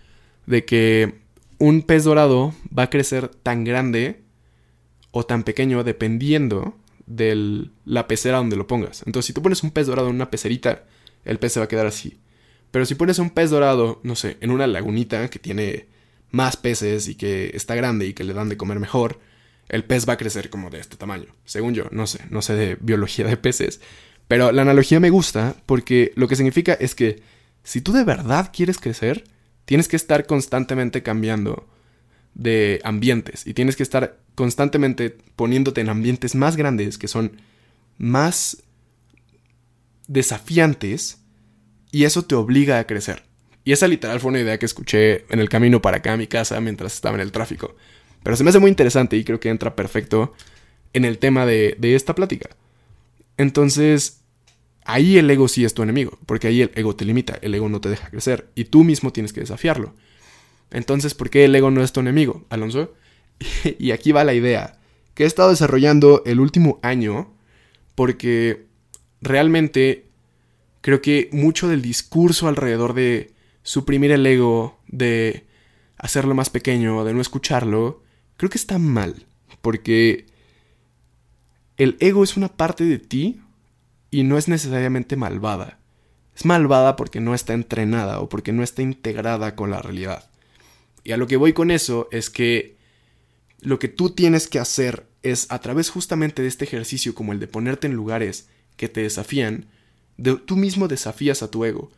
de 0.46 0.64
que 0.64 1.20
un 1.58 1.82
pez 1.82 2.04
dorado 2.04 2.54
va 2.76 2.84
a 2.84 2.90
crecer 2.90 3.28
tan 3.28 3.64
grande 3.64 4.22
o 5.10 5.24
tan 5.24 5.44
pequeño 5.44 5.84
dependiendo 5.84 6.76
de 7.06 7.68
la 7.84 8.08
pecera 8.08 8.38
donde 8.38 8.56
lo 8.56 8.66
pongas. 8.66 9.02
Entonces, 9.06 9.26
si 9.26 9.32
tú 9.32 9.42
pones 9.42 9.62
un 9.62 9.70
pez 9.70 9.86
dorado 9.86 10.08
en 10.08 10.16
una 10.16 10.30
pecerita, 10.30 10.84
el 11.24 11.38
pez 11.38 11.52
se 11.52 11.60
va 11.60 11.64
a 11.64 11.68
quedar 11.68 11.86
así. 11.86 12.18
Pero 12.70 12.84
si 12.84 12.94
pones 12.94 13.18
un 13.18 13.30
pez 13.30 13.50
dorado, 13.50 14.00
no 14.02 14.16
sé, 14.16 14.36
en 14.40 14.50
una 14.50 14.66
lagunita 14.66 15.28
que 15.30 15.38
tiene 15.38 15.86
más 16.30 16.56
peces 16.56 17.08
y 17.08 17.14
que 17.14 17.52
está 17.54 17.74
grande 17.74 18.06
y 18.06 18.14
que 18.14 18.24
le 18.24 18.34
dan 18.34 18.48
de 18.48 18.56
comer 18.56 18.80
mejor, 18.80 19.20
el 19.68 19.84
pez 19.84 20.08
va 20.08 20.14
a 20.14 20.18
crecer 20.18 20.50
como 20.50 20.70
de 20.70 20.80
este 20.80 20.96
tamaño. 20.96 21.26
Según 21.44 21.74
yo, 21.74 21.84
no 21.90 22.06
sé, 22.06 22.20
no 22.30 22.42
sé 22.42 22.54
de 22.54 22.76
biología 22.80 23.26
de 23.26 23.36
peces. 23.36 23.80
Pero 24.28 24.50
la 24.52 24.62
analogía 24.62 25.00
me 25.00 25.10
gusta 25.10 25.56
porque 25.66 26.12
lo 26.16 26.26
que 26.28 26.36
significa 26.36 26.74
es 26.74 26.94
que 26.94 27.22
si 27.66 27.80
tú 27.80 27.92
de 27.92 28.04
verdad 28.04 28.52
quieres 28.52 28.78
crecer, 28.78 29.24
tienes 29.64 29.88
que 29.88 29.96
estar 29.96 30.26
constantemente 30.26 31.02
cambiando 31.02 31.66
de 32.32 32.80
ambientes 32.84 33.44
y 33.44 33.54
tienes 33.54 33.74
que 33.74 33.82
estar 33.82 34.20
constantemente 34.36 35.18
poniéndote 35.34 35.80
en 35.80 35.88
ambientes 35.88 36.36
más 36.36 36.54
grandes 36.54 36.96
que 36.96 37.08
son 37.08 37.40
más 37.98 38.62
desafiantes 40.06 41.18
y 41.90 42.04
eso 42.04 42.24
te 42.24 42.36
obliga 42.36 42.78
a 42.78 42.86
crecer. 42.86 43.24
Y 43.64 43.72
esa 43.72 43.88
literal 43.88 44.20
fue 44.20 44.28
una 44.28 44.40
idea 44.40 44.60
que 44.60 44.66
escuché 44.66 45.24
en 45.28 45.40
el 45.40 45.48
camino 45.48 45.82
para 45.82 45.96
acá 45.96 46.12
a 46.12 46.16
mi 46.16 46.28
casa 46.28 46.60
mientras 46.60 46.94
estaba 46.94 47.16
en 47.16 47.22
el 47.22 47.32
tráfico. 47.32 47.74
Pero 48.22 48.36
se 48.36 48.44
me 48.44 48.50
hace 48.50 48.60
muy 48.60 48.70
interesante 48.70 49.16
y 49.16 49.24
creo 49.24 49.40
que 49.40 49.48
entra 49.48 49.74
perfecto 49.74 50.34
en 50.92 51.04
el 51.04 51.18
tema 51.18 51.44
de, 51.46 51.74
de 51.80 51.96
esta 51.96 52.14
plática. 52.14 52.48
Entonces, 53.38 54.20
ahí 54.86 55.18
el 55.18 55.30
ego 55.30 55.48
sí 55.48 55.64
es 55.64 55.74
tu 55.74 55.82
enemigo, 55.82 56.18
porque 56.26 56.46
ahí 56.46 56.62
el 56.62 56.70
ego 56.74 56.96
te 56.96 57.04
limita, 57.04 57.38
el 57.42 57.54
ego 57.54 57.68
no 57.68 57.80
te 57.80 57.90
deja 57.90 58.08
crecer 58.08 58.50
y 58.54 58.64
tú 58.64 58.84
mismo 58.84 59.12
tienes 59.12 59.32
que 59.32 59.40
desafiarlo. 59.40 59.94
Entonces, 60.70 61.14
¿por 61.14 61.28
qué 61.28 61.44
el 61.44 61.54
ego 61.54 61.70
no 61.70 61.82
es 61.82 61.92
tu 61.92 62.00
enemigo, 62.00 62.44
Alonso? 62.48 62.94
y 63.78 63.90
aquí 63.90 64.12
va 64.12 64.24
la 64.24 64.34
idea 64.34 64.78
que 65.14 65.24
he 65.24 65.26
estado 65.26 65.50
desarrollando 65.50 66.22
el 66.26 66.40
último 66.40 66.78
año 66.82 67.32
porque 67.94 68.66
realmente 69.20 70.06
creo 70.82 71.00
que 71.00 71.30
mucho 71.32 71.68
del 71.68 71.82
discurso 71.82 72.48
alrededor 72.48 72.94
de 72.94 73.32
suprimir 73.62 74.12
el 74.12 74.24
ego, 74.26 74.78
de 74.86 75.46
hacerlo 75.96 76.34
más 76.34 76.50
pequeño, 76.50 77.04
de 77.04 77.14
no 77.14 77.20
escucharlo, 77.20 78.02
creo 78.36 78.50
que 78.50 78.58
está 78.58 78.78
mal, 78.78 79.26
porque 79.62 80.26
el 81.78 81.96
ego 81.98 82.22
es 82.22 82.36
una 82.36 82.48
parte 82.48 82.84
de 82.84 82.98
ti 82.98 83.40
y 84.10 84.22
no 84.22 84.38
es 84.38 84.48
necesariamente 84.48 85.16
malvada. 85.16 85.78
Es 86.34 86.44
malvada 86.44 86.96
porque 86.96 87.20
no 87.20 87.34
está 87.34 87.54
entrenada 87.54 88.20
o 88.20 88.28
porque 88.28 88.52
no 88.52 88.62
está 88.62 88.82
integrada 88.82 89.54
con 89.56 89.70
la 89.70 89.80
realidad. 89.80 90.28
Y 91.02 91.12
a 91.12 91.16
lo 91.16 91.26
que 91.26 91.36
voy 91.36 91.52
con 91.52 91.70
eso 91.70 92.08
es 92.10 92.30
que 92.30 92.76
lo 93.60 93.78
que 93.78 93.88
tú 93.88 94.10
tienes 94.10 94.48
que 94.48 94.58
hacer 94.58 95.06
es 95.22 95.46
a 95.50 95.60
través 95.60 95.90
justamente 95.90 96.42
de 96.42 96.48
este 96.48 96.64
ejercicio 96.64 97.14
como 97.14 97.32
el 97.32 97.40
de 97.40 97.48
ponerte 97.48 97.86
en 97.86 97.94
lugares 97.94 98.48
que 98.76 98.88
te 98.88 99.02
desafían, 99.02 99.66
tú 100.44 100.56
mismo 100.56 100.88
desafías 100.88 101.42
a 101.42 101.50
tu 101.50 101.64
ego. 101.64 101.90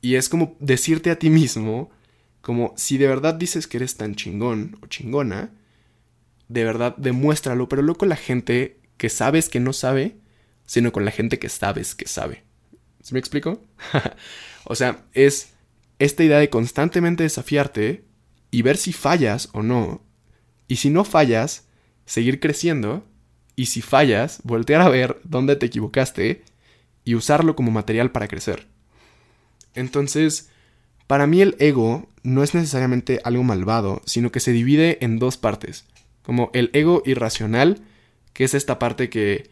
Y 0.00 0.16
es 0.16 0.28
como 0.28 0.56
decirte 0.60 1.10
a 1.10 1.18
ti 1.18 1.30
mismo, 1.30 1.90
como 2.40 2.74
si 2.76 2.98
de 2.98 3.06
verdad 3.06 3.34
dices 3.34 3.66
que 3.66 3.78
eres 3.78 3.96
tan 3.96 4.14
chingón 4.14 4.78
o 4.82 4.86
chingona, 4.86 5.50
de 6.48 6.64
verdad 6.64 6.96
demuéstralo, 6.96 7.68
pero 7.68 7.94
con 7.94 8.08
la 8.08 8.16
gente 8.16 8.78
que 8.96 9.08
sabes 9.08 9.48
que 9.48 9.60
no 9.60 9.72
sabe, 9.72 10.16
sino 10.66 10.92
con 10.92 11.04
la 11.04 11.10
gente 11.10 11.38
que 11.38 11.48
sabes 11.48 11.94
que 11.94 12.08
sabe. 12.08 12.44
¿Se 13.02 13.12
me 13.12 13.20
explico? 13.20 13.62
o 14.64 14.74
sea, 14.74 15.04
es 15.12 15.52
esta 15.98 16.24
idea 16.24 16.38
de 16.38 16.50
constantemente 16.50 17.22
desafiarte 17.22 18.04
y 18.50 18.62
ver 18.62 18.76
si 18.76 18.92
fallas 18.92 19.48
o 19.52 19.62
no. 19.62 20.02
Y 20.68 20.76
si 20.76 20.90
no 20.90 21.04
fallas, 21.04 21.66
seguir 22.06 22.40
creciendo. 22.40 23.06
Y 23.56 23.66
si 23.66 23.82
fallas, 23.82 24.40
voltear 24.42 24.80
a 24.80 24.88
ver 24.88 25.20
dónde 25.24 25.56
te 25.56 25.66
equivocaste 25.66 26.42
y 27.04 27.14
usarlo 27.14 27.54
como 27.54 27.70
material 27.70 28.10
para 28.10 28.26
crecer. 28.26 28.66
Entonces, 29.74 30.50
para 31.06 31.26
mí 31.26 31.40
el 31.40 31.56
ego 31.58 32.08
no 32.22 32.42
es 32.42 32.54
necesariamente 32.54 33.20
algo 33.24 33.42
malvado, 33.42 34.02
sino 34.06 34.32
que 34.32 34.40
se 34.40 34.52
divide 34.52 34.98
en 35.04 35.18
dos 35.18 35.36
partes. 35.36 35.84
Como 36.22 36.50
el 36.54 36.70
ego 36.72 37.02
irracional, 37.04 37.82
que 38.32 38.44
es 38.44 38.54
esta 38.54 38.78
parte 38.78 39.10
que 39.10 39.50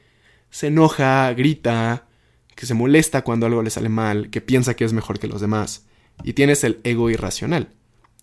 se 0.52 0.68
enoja, 0.68 1.32
grita, 1.32 2.06
que 2.54 2.66
se 2.66 2.74
molesta 2.74 3.22
cuando 3.22 3.46
algo 3.46 3.62
le 3.62 3.70
sale 3.70 3.88
mal, 3.88 4.28
que 4.30 4.42
piensa 4.42 4.74
que 4.74 4.84
es 4.84 4.92
mejor 4.92 5.18
que 5.18 5.26
los 5.26 5.40
demás. 5.40 5.86
Y 6.22 6.34
tienes 6.34 6.62
el 6.62 6.78
ego 6.84 7.10
irracional, 7.10 7.72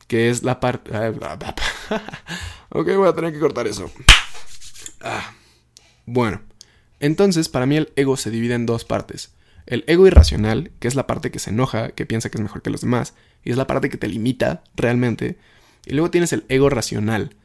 que 0.08 0.30
es 0.30 0.44
la 0.44 0.60
parte... 0.60 0.92
ok, 2.70 2.88
voy 2.96 3.10
a 3.10 3.14
tener 3.14 3.34
que 3.34 3.40
cortar 3.40 3.68
eso. 3.68 3.92
Ah. 5.02 5.34
Bueno, 6.06 6.42
entonces 7.00 7.50
para 7.50 7.66
mí 7.66 7.78
el 7.78 7.92
ego 7.96 8.16
se 8.16 8.30
divide 8.30 8.54
en 8.54 8.68
dos 8.68 8.86
partes. 8.86 9.34
El 9.66 9.84
ego 9.88 10.06
irracional, 10.06 10.72
que 10.80 10.88
es 10.88 10.94
la 10.94 11.08
parte 11.08 11.32
que 11.32 11.40
se 11.40 11.50
enoja, 11.50 11.90
que 11.90 12.06
piensa 12.06 12.30
que 12.30 12.38
es 12.38 12.44
mejor 12.44 12.62
que 12.62 12.70
los 12.70 12.82
demás, 12.82 13.16
y 13.44 13.50
es 13.50 13.58
la 13.58 13.66
parte 13.66 13.90
que 13.90 13.98
te 13.98 14.08
limita 14.08 14.64
realmente. 14.76 15.40
Y 15.86 15.94
luego 15.94 16.12
tienes 16.12 16.32
el 16.32 16.46
ego 16.48 16.70
racional, 16.70 17.36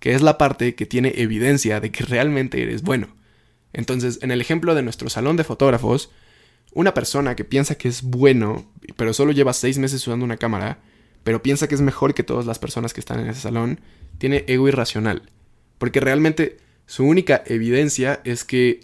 que 0.00 0.14
es 0.14 0.20
la 0.20 0.36
parte 0.36 0.74
que 0.74 0.84
tiene 0.84 1.14
evidencia 1.16 1.80
de 1.80 1.90
que 1.90 2.04
realmente 2.04 2.62
eres 2.62 2.82
bueno. 2.82 3.17
Entonces, 3.72 4.18
en 4.22 4.30
el 4.30 4.40
ejemplo 4.40 4.74
de 4.74 4.82
nuestro 4.82 5.08
salón 5.08 5.36
de 5.36 5.44
fotógrafos, 5.44 6.10
una 6.72 6.94
persona 6.94 7.36
que 7.36 7.44
piensa 7.44 7.76
que 7.76 7.88
es 7.88 8.02
bueno, 8.02 8.70
pero 8.96 9.12
solo 9.12 9.32
lleva 9.32 9.52
seis 9.52 9.78
meses 9.78 10.06
usando 10.06 10.24
una 10.24 10.36
cámara, 10.36 10.80
pero 11.24 11.42
piensa 11.42 11.68
que 11.68 11.74
es 11.74 11.80
mejor 11.80 12.14
que 12.14 12.22
todas 12.22 12.46
las 12.46 12.58
personas 12.58 12.92
que 12.94 13.00
están 13.00 13.20
en 13.20 13.28
ese 13.28 13.40
salón, 13.40 13.80
tiene 14.18 14.44
ego 14.48 14.68
irracional. 14.68 15.30
Porque 15.78 16.00
realmente 16.00 16.58
su 16.86 17.04
única 17.04 17.42
evidencia 17.46 18.20
es 18.24 18.44
que 18.44 18.80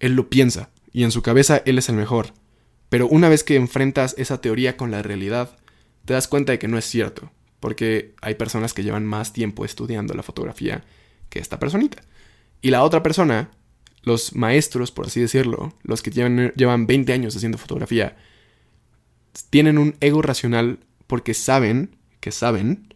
él 0.00 0.14
lo 0.14 0.28
piensa 0.30 0.70
y 0.92 1.04
en 1.04 1.12
su 1.12 1.22
cabeza 1.22 1.62
él 1.66 1.78
es 1.78 1.88
el 1.88 1.96
mejor. 1.96 2.32
Pero 2.88 3.06
una 3.06 3.28
vez 3.28 3.44
que 3.44 3.56
enfrentas 3.56 4.14
esa 4.18 4.40
teoría 4.40 4.76
con 4.76 4.90
la 4.90 5.02
realidad, 5.02 5.58
te 6.04 6.14
das 6.14 6.28
cuenta 6.28 6.52
de 6.52 6.58
que 6.58 6.68
no 6.68 6.78
es 6.78 6.86
cierto, 6.86 7.30
porque 7.60 8.14
hay 8.22 8.34
personas 8.34 8.72
que 8.72 8.82
llevan 8.82 9.04
más 9.04 9.32
tiempo 9.32 9.64
estudiando 9.64 10.14
la 10.14 10.22
fotografía 10.22 10.84
que 11.28 11.38
esta 11.38 11.58
personita. 11.58 12.02
Y 12.62 12.70
la 12.70 12.82
otra 12.82 13.02
persona, 13.02 13.50
los 14.08 14.34
maestros, 14.34 14.90
por 14.90 15.06
así 15.06 15.20
decirlo, 15.20 15.72
los 15.84 16.02
que 16.02 16.10
llevan, 16.10 16.52
llevan 16.56 16.88
20 16.88 17.12
años 17.12 17.36
haciendo 17.36 17.58
fotografía, 17.58 18.16
tienen 19.50 19.78
un 19.78 19.94
ego 20.00 20.22
racional 20.22 20.80
porque 21.06 21.34
saben 21.34 21.96
que 22.20 22.32
saben 22.32 22.94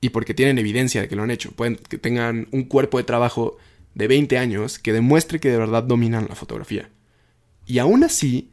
y 0.00 0.10
porque 0.10 0.34
tienen 0.34 0.58
evidencia 0.58 1.00
de 1.00 1.08
que 1.08 1.16
lo 1.16 1.22
han 1.22 1.30
hecho. 1.30 1.52
Pueden 1.52 1.76
que 1.76 1.98
tengan 1.98 2.46
un 2.52 2.64
cuerpo 2.64 2.98
de 2.98 3.04
trabajo 3.04 3.56
de 3.94 4.06
20 4.06 4.38
años 4.38 4.78
que 4.78 4.92
demuestre 4.92 5.40
que 5.40 5.50
de 5.50 5.58
verdad 5.58 5.82
dominan 5.82 6.26
la 6.28 6.34
fotografía. 6.34 6.90
Y 7.66 7.78
aún 7.78 8.04
así, 8.04 8.50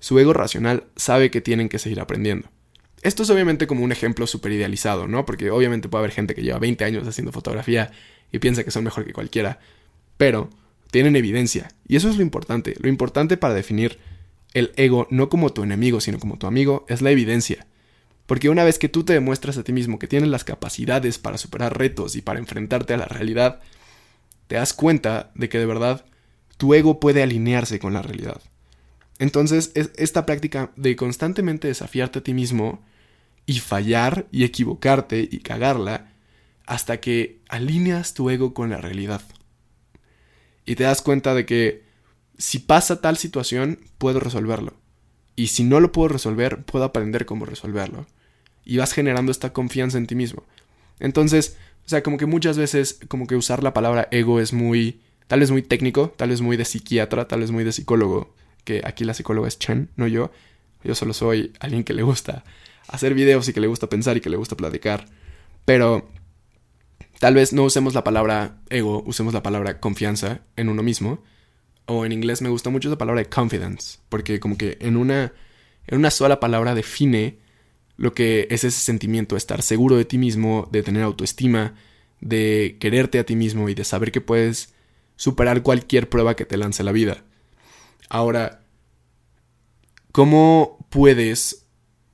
su 0.00 0.18
ego 0.18 0.32
racional 0.32 0.84
sabe 0.96 1.30
que 1.30 1.40
tienen 1.40 1.68
que 1.68 1.78
seguir 1.78 2.00
aprendiendo. 2.00 2.48
Esto 3.02 3.22
es 3.22 3.30
obviamente 3.30 3.66
como 3.66 3.84
un 3.84 3.92
ejemplo 3.92 4.26
súper 4.26 4.52
idealizado, 4.52 5.06
¿no? 5.06 5.24
Porque 5.24 5.50
obviamente 5.50 5.88
puede 5.88 6.02
haber 6.02 6.14
gente 6.14 6.34
que 6.34 6.42
lleva 6.42 6.58
20 6.58 6.84
años 6.84 7.06
haciendo 7.06 7.30
fotografía 7.30 7.92
y 8.32 8.40
piensa 8.40 8.64
que 8.64 8.72
son 8.72 8.84
mejor 8.84 9.04
que 9.04 9.12
cualquiera. 9.12 9.60
Pero 10.16 10.50
tienen 10.90 11.16
evidencia. 11.16 11.72
Y 11.86 11.96
eso 11.96 12.08
es 12.08 12.16
lo 12.16 12.22
importante. 12.22 12.74
Lo 12.80 12.88
importante 12.88 13.36
para 13.36 13.54
definir 13.54 13.98
el 14.54 14.72
ego 14.76 15.06
no 15.10 15.28
como 15.28 15.50
tu 15.50 15.62
enemigo, 15.62 16.00
sino 16.00 16.18
como 16.18 16.38
tu 16.38 16.46
amigo, 16.46 16.84
es 16.88 17.02
la 17.02 17.10
evidencia. 17.10 17.66
Porque 18.26 18.48
una 18.48 18.64
vez 18.64 18.78
que 18.78 18.88
tú 18.88 19.04
te 19.04 19.12
demuestras 19.12 19.56
a 19.56 19.64
ti 19.64 19.72
mismo 19.72 19.98
que 19.98 20.06
tienes 20.06 20.28
las 20.28 20.44
capacidades 20.44 21.18
para 21.18 21.38
superar 21.38 21.78
retos 21.78 22.16
y 22.16 22.22
para 22.22 22.38
enfrentarte 22.38 22.94
a 22.94 22.98
la 22.98 23.06
realidad, 23.06 23.60
te 24.48 24.56
das 24.56 24.74
cuenta 24.74 25.30
de 25.34 25.48
que 25.48 25.58
de 25.58 25.66
verdad 25.66 26.04
tu 26.56 26.74
ego 26.74 27.00
puede 27.00 27.22
alinearse 27.22 27.78
con 27.78 27.94
la 27.94 28.02
realidad. 28.02 28.40
Entonces, 29.18 29.72
es 29.74 29.90
esta 29.96 30.26
práctica 30.26 30.72
de 30.76 30.96
constantemente 30.96 31.68
desafiarte 31.68 32.20
a 32.20 32.22
ti 32.22 32.34
mismo 32.34 32.82
y 33.46 33.60
fallar 33.60 34.26
y 34.30 34.44
equivocarte 34.44 35.26
y 35.30 35.38
cagarla 35.38 36.12
hasta 36.66 37.00
que 37.00 37.40
alineas 37.48 38.14
tu 38.14 38.28
ego 38.28 38.52
con 38.52 38.70
la 38.70 38.76
realidad. 38.76 39.22
Y 40.68 40.74
te 40.74 40.84
das 40.84 41.00
cuenta 41.00 41.34
de 41.34 41.46
que 41.46 41.82
si 42.36 42.58
pasa 42.58 43.00
tal 43.00 43.16
situación, 43.16 43.78
puedo 43.96 44.20
resolverlo. 44.20 44.74
Y 45.34 45.46
si 45.46 45.64
no 45.64 45.80
lo 45.80 45.92
puedo 45.92 46.08
resolver, 46.08 46.62
puedo 46.62 46.84
aprender 46.84 47.24
cómo 47.24 47.46
resolverlo 47.46 48.06
y 48.66 48.76
vas 48.76 48.92
generando 48.92 49.32
esta 49.32 49.54
confianza 49.54 49.96
en 49.96 50.06
ti 50.06 50.14
mismo. 50.14 50.44
Entonces, 51.00 51.56
o 51.86 51.88
sea, 51.88 52.02
como 52.02 52.18
que 52.18 52.26
muchas 52.26 52.58
veces, 52.58 53.00
como 53.08 53.26
que 53.26 53.34
usar 53.34 53.62
la 53.62 53.72
palabra 53.72 54.08
ego 54.10 54.40
es 54.40 54.52
muy, 54.52 55.00
tal 55.26 55.40
vez 55.40 55.50
muy 55.50 55.62
técnico, 55.62 56.12
tal 56.14 56.28
vez 56.28 56.42
muy 56.42 56.58
de 56.58 56.66
psiquiatra, 56.66 57.26
tal 57.26 57.40
vez 57.40 57.50
muy 57.50 57.64
de 57.64 57.72
psicólogo, 57.72 58.34
que 58.64 58.82
aquí 58.84 59.04
la 59.04 59.14
psicóloga 59.14 59.48
es 59.48 59.58
Chen, 59.58 59.88
no 59.96 60.06
yo. 60.06 60.30
Yo 60.84 60.94
solo 60.94 61.14
soy 61.14 61.54
alguien 61.60 61.82
que 61.82 61.94
le 61.94 62.02
gusta 62.02 62.44
hacer 62.88 63.14
videos 63.14 63.48
y 63.48 63.54
que 63.54 63.60
le 63.60 63.68
gusta 63.68 63.88
pensar 63.88 64.18
y 64.18 64.20
que 64.20 64.28
le 64.28 64.36
gusta 64.36 64.54
platicar. 64.54 65.06
Pero 65.64 66.10
tal 67.18 67.34
vez 67.34 67.52
no 67.52 67.64
usemos 67.64 67.94
la 67.94 68.04
palabra 68.04 68.60
ego, 68.70 69.02
usemos 69.06 69.34
la 69.34 69.42
palabra 69.42 69.80
confianza 69.80 70.42
en 70.56 70.68
uno 70.68 70.82
mismo. 70.82 71.22
O 71.86 72.04
en 72.04 72.12
inglés 72.12 72.42
me 72.42 72.50
gusta 72.50 72.68
mucho 72.68 72.90
la 72.90 72.98
palabra 72.98 73.24
confidence, 73.24 73.98
porque 74.10 74.40
como 74.40 74.58
que 74.58 74.76
en 74.80 74.96
una, 74.96 75.32
en 75.86 75.98
una 75.98 76.10
sola 76.10 76.38
palabra 76.38 76.74
define 76.74 77.38
lo 77.96 78.12
que 78.12 78.46
es 78.50 78.62
ese 78.64 78.78
sentimiento, 78.78 79.34
de 79.34 79.38
estar 79.38 79.62
seguro 79.62 79.96
de 79.96 80.04
ti 80.04 80.18
mismo, 80.18 80.68
de 80.70 80.82
tener 80.82 81.02
autoestima, 81.02 81.74
de 82.20 82.76
quererte 82.78 83.18
a 83.18 83.24
ti 83.24 83.36
mismo 83.36 83.68
y 83.68 83.74
de 83.74 83.84
saber 83.84 84.12
que 84.12 84.20
puedes 84.20 84.74
superar 85.16 85.62
cualquier 85.62 86.08
prueba 86.08 86.36
que 86.36 86.44
te 86.44 86.56
lance 86.58 86.84
la 86.84 86.92
vida. 86.92 87.24
Ahora, 88.08 88.60
¿cómo 90.12 90.86
puedes 90.90 91.66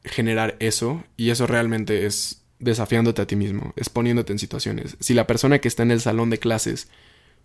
generar 0.04 0.56
eso? 0.60 1.04
Y 1.16 1.30
eso 1.30 1.46
realmente 1.46 2.06
es 2.06 2.43
desafiándote 2.58 3.22
a 3.22 3.26
ti 3.26 3.36
mismo, 3.36 3.72
es 3.76 3.88
poniéndote 3.88 4.32
en 4.32 4.38
situaciones. 4.38 4.96
Si 5.00 5.14
la 5.14 5.26
persona 5.26 5.58
que 5.58 5.68
está 5.68 5.82
en 5.82 5.90
el 5.90 6.00
salón 6.00 6.30
de 6.30 6.38
clases 6.38 6.88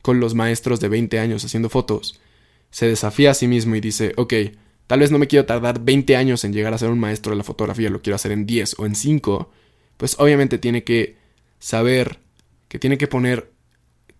con 0.01 0.19
los 0.19 0.35
maestros 0.35 0.79
de 0.79 0.89
20 0.89 1.19
años 1.19 1.43
haciendo 1.43 1.69
fotos, 1.69 2.19
se 2.71 2.87
desafía 2.87 3.31
a 3.31 3.33
sí 3.33 3.47
mismo 3.47 3.75
y 3.75 3.81
dice, 3.81 4.13
ok, 4.15 4.33
Tal 4.89 5.01
vez 5.01 5.11
no 5.11 5.19
me 5.19 5.27
quiero 5.27 5.45
tardar 5.45 5.79
20 5.85 6.15
años 6.15 6.43
en 6.43 6.51
llegar 6.51 6.73
a 6.73 6.79
ser 6.79 6.89
un 6.89 6.97
maestro 6.97 7.29
de 7.29 7.37
la 7.37 7.43
fotografía, 7.43 7.91
lo 7.91 8.01
quiero 8.01 8.15
hacer 8.15 8.31
en 8.31 8.47
10 8.47 8.79
o 8.79 8.87
en 8.87 8.95
5. 8.95 9.51
Pues 9.97 10.15
obviamente 10.17 10.57
tiene 10.57 10.83
que 10.83 11.15
saber 11.59 12.17
que 12.67 12.79
tiene 12.79 12.97
que 12.97 13.05
poner 13.05 13.51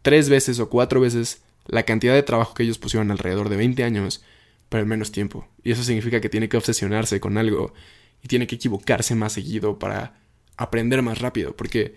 tres 0.04 0.30
veces 0.30 0.60
o 0.60 0.70
cuatro 0.70 1.02
veces 1.02 1.42
la 1.66 1.86
cantidad 1.86 2.14
de 2.14 2.22
trabajo 2.22 2.54
que 2.54 2.62
ellos 2.62 2.78
pusieron 2.78 3.10
alrededor 3.10 3.50
de 3.50 3.58
20 3.58 3.84
años 3.84 4.24
pero 4.70 4.84
en 4.84 4.90
menos 4.90 5.12
tiempo. 5.12 5.48
Y 5.64 5.72
eso 5.72 5.84
significa 5.84 6.22
que 6.22 6.30
tiene 6.30 6.50
que 6.50 6.58
obsesionarse 6.58 7.20
con 7.20 7.40
algo 7.40 7.74
y 8.22 8.28
tiene 8.28 8.46
que 8.46 8.58
equivocarse 8.58 9.16
más 9.16 9.34
seguido 9.34 9.80
para 9.80 10.22
aprender 10.60 11.02
más 11.02 11.20
rápido, 11.20 11.56
porque 11.56 11.96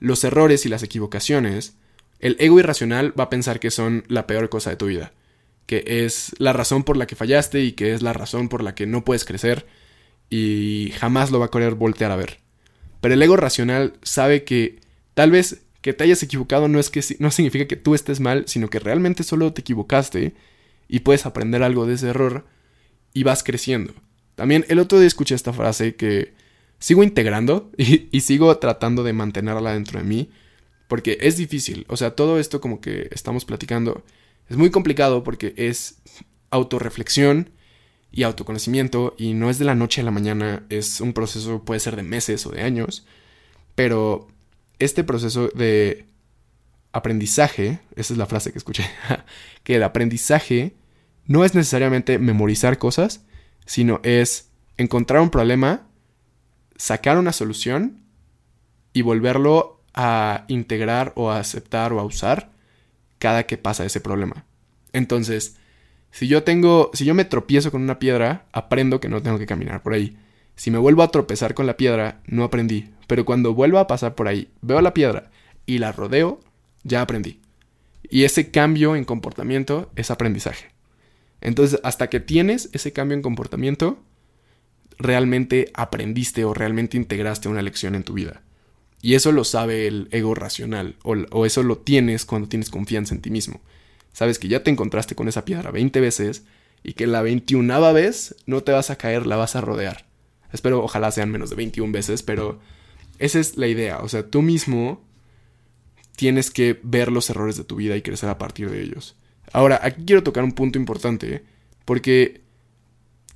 los 0.00 0.24
errores 0.24 0.64
y 0.64 0.70
las 0.70 0.82
equivocaciones, 0.82 1.76
el 2.20 2.36
ego 2.40 2.58
irracional 2.58 3.18
va 3.18 3.24
a 3.24 3.30
pensar 3.30 3.60
que 3.60 3.70
son 3.70 4.04
la 4.08 4.26
peor 4.26 4.48
cosa 4.48 4.70
de 4.70 4.76
tu 4.76 4.86
vida, 4.86 5.12
que 5.66 5.84
es 5.86 6.32
la 6.38 6.54
razón 6.54 6.84
por 6.84 6.96
la 6.96 7.06
que 7.06 7.16
fallaste 7.16 7.62
y 7.62 7.72
que 7.72 7.92
es 7.92 8.00
la 8.02 8.14
razón 8.14 8.48
por 8.48 8.62
la 8.62 8.74
que 8.74 8.86
no 8.86 9.04
puedes 9.04 9.26
crecer 9.26 9.66
y 10.30 10.92
jamás 10.96 11.30
lo 11.30 11.38
va 11.38 11.46
a 11.46 11.50
querer 11.50 11.74
voltear 11.74 12.10
a 12.10 12.16
ver. 12.16 12.40
Pero 13.02 13.12
el 13.12 13.22
ego 13.22 13.36
racional 13.36 13.92
sabe 14.02 14.44
que 14.44 14.80
tal 15.12 15.30
vez 15.30 15.62
que 15.82 15.92
te 15.92 16.04
hayas 16.04 16.22
equivocado 16.22 16.66
no 16.66 16.80
es 16.80 16.88
que 16.88 17.04
no 17.18 17.30
significa 17.30 17.68
que 17.68 17.76
tú 17.76 17.94
estés 17.94 18.20
mal, 18.20 18.44
sino 18.46 18.70
que 18.70 18.78
realmente 18.78 19.22
solo 19.22 19.52
te 19.52 19.60
equivocaste 19.60 20.34
y 20.88 21.00
puedes 21.00 21.26
aprender 21.26 21.62
algo 21.62 21.84
de 21.84 21.94
ese 21.94 22.08
error 22.08 22.46
y 23.12 23.22
vas 23.22 23.42
creciendo. 23.42 23.92
También 24.34 24.64
el 24.68 24.78
otro 24.78 24.98
día 24.98 25.06
escuché 25.08 25.34
esta 25.34 25.52
frase 25.52 25.94
que 25.94 26.32
sigo 26.78 27.02
integrando 27.02 27.70
y, 27.76 28.20
sigo 28.20 28.56
tratando 28.58 29.02
de 29.02 29.12
mantenerla 29.12 29.72
dentro 29.72 29.98
de 29.98 30.06
mí 30.06 30.30
porque 30.88 31.18
es 31.20 31.36
difícil. 31.36 31.84
O 31.88 31.96
sea, 31.96 32.12
todo 32.12 32.38
esto 32.38 32.60
como 32.60 32.80
que 32.80 33.08
estamos 33.12 33.44
platicando 33.44 34.04
es 34.48 34.56
muy 34.56 34.70
complicado 34.70 35.22
porque 35.22 35.54
es 35.56 36.00
autorreflexión 36.50 37.50
y 38.10 38.22
autoconocimiento 38.22 39.14
y 39.18 39.34
no 39.34 39.50
es 39.50 39.58
de 39.58 39.66
la 39.66 39.74
noche 39.74 40.00
a 40.00 40.04
la 40.04 40.10
mañana, 40.10 40.64
es 40.70 41.00
un 41.00 41.12
proceso, 41.12 41.62
puede 41.64 41.80
ser 41.80 41.94
de 41.94 42.02
meses 42.02 42.46
o 42.46 42.50
de 42.50 42.62
años, 42.62 43.04
pero 43.74 44.28
este 44.78 45.04
proceso 45.04 45.48
de 45.48 46.06
aprendizaje, 46.92 47.80
esa 47.96 48.14
es 48.14 48.18
la 48.18 48.26
frase 48.26 48.50
que 48.50 48.58
escuché, 48.58 48.84
que 49.62 49.76
el 49.76 49.82
aprendizaje 49.82 50.74
no 51.26 51.44
es 51.44 51.54
necesariamente 51.54 52.18
memorizar 52.18 52.78
cosas, 52.78 53.24
sino 53.66 54.00
es 54.02 54.48
encontrar 54.78 55.20
un 55.20 55.30
problema, 55.30 55.87
sacar 56.78 57.18
una 57.18 57.32
solución 57.32 58.00
y 58.94 59.02
volverlo 59.02 59.82
a 59.92 60.44
integrar 60.48 61.12
o 61.16 61.30
a 61.30 61.40
aceptar 61.40 61.92
o 61.92 62.00
a 62.00 62.04
usar 62.04 62.50
cada 63.18 63.44
que 63.46 63.58
pasa 63.58 63.84
ese 63.84 64.00
problema. 64.00 64.46
Entonces, 64.92 65.56
si 66.10 66.28
yo 66.28 66.44
tengo, 66.44 66.90
si 66.94 67.04
yo 67.04 67.14
me 67.14 67.24
tropiezo 67.24 67.70
con 67.70 67.82
una 67.82 67.98
piedra, 67.98 68.46
aprendo 68.52 69.00
que 69.00 69.08
no 69.08 69.22
tengo 69.22 69.38
que 69.38 69.46
caminar 69.46 69.82
por 69.82 69.92
ahí. 69.92 70.16
Si 70.56 70.70
me 70.70 70.78
vuelvo 70.78 71.02
a 71.02 71.10
tropezar 71.10 71.54
con 71.54 71.66
la 71.66 71.76
piedra, 71.76 72.20
no 72.26 72.44
aprendí. 72.44 72.90
Pero 73.06 73.24
cuando 73.24 73.54
vuelvo 73.54 73.78
a 73.78 73.86
pasar 73.86 74.14
por 74.14 74.28
ahí, 74.28 74.48
veo 74.62 74.80
la 74.80 74.94
piedra 74.94 75.30
y 75.66 75.78
la 75.78 75.92
rodeo, 75.92 76.40
ya 76.82 77.02
aprendí. 77.02 77.40
Y 78.10 78.24
ese 78.24 78.50
cambio 78.50 78.96
en 78.96 79.04
comportamiento 79.04 79.90
es 79.96 80.10
aprendizaje. 80.10 80.68
Entonces, 81.40 81.80
hasta 81.84 82.08
que 82.08 82.20
tienes 82.20 82.70
ese 82.72 82.92
cambio 82.92 83.16
en 83.16 83.22
comportamiento, 83.22 84.02
realmente 84.98 85.70
aprendiste 85.74 86.44
o 86.44 86.54
realmente 86.54 86.96
integraste 86.96 87.48
una 87.48 87.62
lección 87.62 87.94
en 87.94 88.02
tu 88.02 88.14
vida. 88.14 88.42
Y 89.00 89.14
eso 89.14 89.30
lo 89.32 89.44
sabe 89.44 89.86
el 89.86 90.08
ego 90.10 90.34
racional, 90.34 90.96
o, 91.02 91.46
eso 91.46 91.62
lo 91.62 91.78
tienes 91.78 92.24
cuando 92.24 92.48
tienes 92.48 92.68
confianza 92.70 93.14
en 93.14 93.22
ti 93.22 93.30
mismo 93.30 93.60
sabes 94.18 94.40
que 94.40 94.48
ya 94.48 94.64
te 94.64 94.70
encontraste 94.72 95.14
con 95.14 95.28
esa 95.28 95.44
piedra 95.44 95.70
20 95.70 96.00
veces 96.00 96.42
y 96.82 96.94
que 96.94 97.06
la 97.06 97.22
21 97.22 97.92
vez 97.92 98.34
no 98.46 98.64
te 98.64 98.72
vas 98.72 98.90
a 98.90 98.96
caer, 98.96 99.26
la 99.28 99.36
vas 99.36 99.54
a 99.54 99.60
rodear. 99.60 100.06
Espero 100.52 100.82
ojalá 100.82 101.12
sean 101.12 101.30
menos 101.30 101.50
de 101.50 101.56
21 101.56 101.92
veces, 101.92 102.24
pero 102.24 102.58
esa 103.20 103.38
es 103.38 103.56
la 103.56 103.68
idea. 103.68 103.98
O 103.98 104.08
sea, 104.08 104.28
tú 104.28 104.42
mismo 104.42 105.04
tienes 106.16 106.50
que 106.50 106.80
ver 106.82 107.12
los 107.12 107.30
errores 107.30 107.56
de 107.56 107.62
tu 107.62 107.76
vida 107.76 107.96
y 107.96 108.02
crecer 108.02 108.28
a 108.28 108.38
partir 108.38 108.70
de 108.70 108.82
ellos. 108.82 109.14
Ahora, 109.52 109.78
aquí 109.84 110.02
quiero 110.04 110.24
tocar 110.24 110.42
un 110.42 110.52
punto 110.52 110.80
importante, 110.80 111.44
porque 111.84 112.40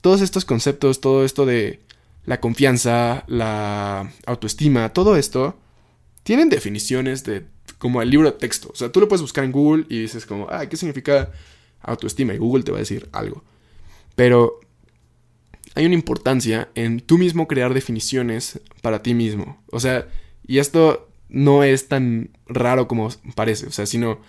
todos 0.02 0.20
estos 0.20 0.44
conceptos, 0.44 1.00
todo 1.00 1.24
esto 1.24 1.46
de 1.46 1.80
la 2.26 2.40
confianza, 2.40 3.24
la 3.26 4.12
autoestima, 4.26 4.90
todo 4.90 5.16
esto, 5.16 5.56
tienen 6.22 6.50
definiciones 6.50 7.24
de 7.24 7.46
como 7.78 8.02
el 8.02 8.10
libro 8.10 8.30
de 8.30 8.38
texto. 8.38 8.68
O 8.72 8.76
sea, 8.76 8.92
tú 8.92 9.00
lo 9.00 9.08
puedes 9.08 9.22
buscar 9.22 9.44
en 9.44 9.52
Google 9.52 9.86
y 9.88 10.00
dices 10.00 10.26
como, 10.26 10.48
ah, 10.50 10.66
¿qué 10.66 10.76
significa 10.76 11.32
autoestima? 11.80 12.34
Y 12.34 12.38
Google 12.38 12.62
te 12.62 12.70
va 12.70 12.78
a 12.78 12.80
decir 12.80 13.08
algo. 13.12 13.42
Pero 14.14 14.60
hay 15.74 15.86
una 15.86 15.94
importancia 15.94 16.68
en 16.74 17.00
tú 17.00 17.18
mismo 17.18 17.48
crear 17.48 17.74
definiciones 17.74 18.60
para 18.82 19.02
ti 19.02 19.14
mismo. 19.14 19.62
O 19.70 19.80
sea, 19.80 20.06
y 20.46 20.58
esto 20.58 21.08
no 21.28 21.64
es 21.64 21.88
tan 21.88 22.30
raro 22.46 22.86
como 22.86 23.08
parece, 23.34 23.66
o 23.66 23.72
sea, 23.72 23.86
sino 23.86 24.20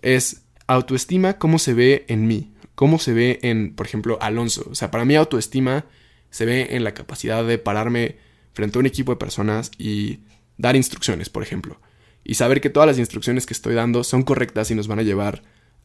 es 0.00 0.42
autoestima 0.66 1.38
cómo 1.38 1.58
se 1.58 1.74
ve 1.74 2.04
en 2.08 2.26
mí, 2.26 2.52
cómo 2.78 3.00
se 3.00 3.12
ve 3.12 3.40
en, 3.42 3.74
por 3.74 3.86
ejemplo, 3.86 4.18
Alonso. 4.20 4.68
O 4.70 4.76
sea, 4.76 4.90
para 4.92 5.04
mí 5.04 5.16
autoestima 5.16 5.86
se 6.30 6.44
ve 6.46 6.76
en 6.76 6.84
la 6.84 6.94
capacidad 6.94 7.44
de 7.44 7.58
pararme 7.58 8.16
frente 8.52 8.78
a 8.78 8.80
un 8.80 8.86
equipo 8.86 9.12
de 9.12 9.16
personas 9.16 9.72
y 9.78 10.20
dar 10.56 10.76
instrucciones, 10.76 11.28
por 11.28 11.42
ejemplo 11.42 11.80
y 12.28 12.34
saber 12.34 12.60
que 12.60 12.68
todas 12.68 12.86
las 12.86 12.98
instrucciones 12.98 13.46
que 13.46 13.54
estoy 13.54 13.74
dando 13.74 14.04
son 14.04 14.22
correctas 14.22 14.70
y 14.70 14.74
nos 14.74 14.86
van 14.86 14.98
a 14.98 15.02
llevar 15.02 15.42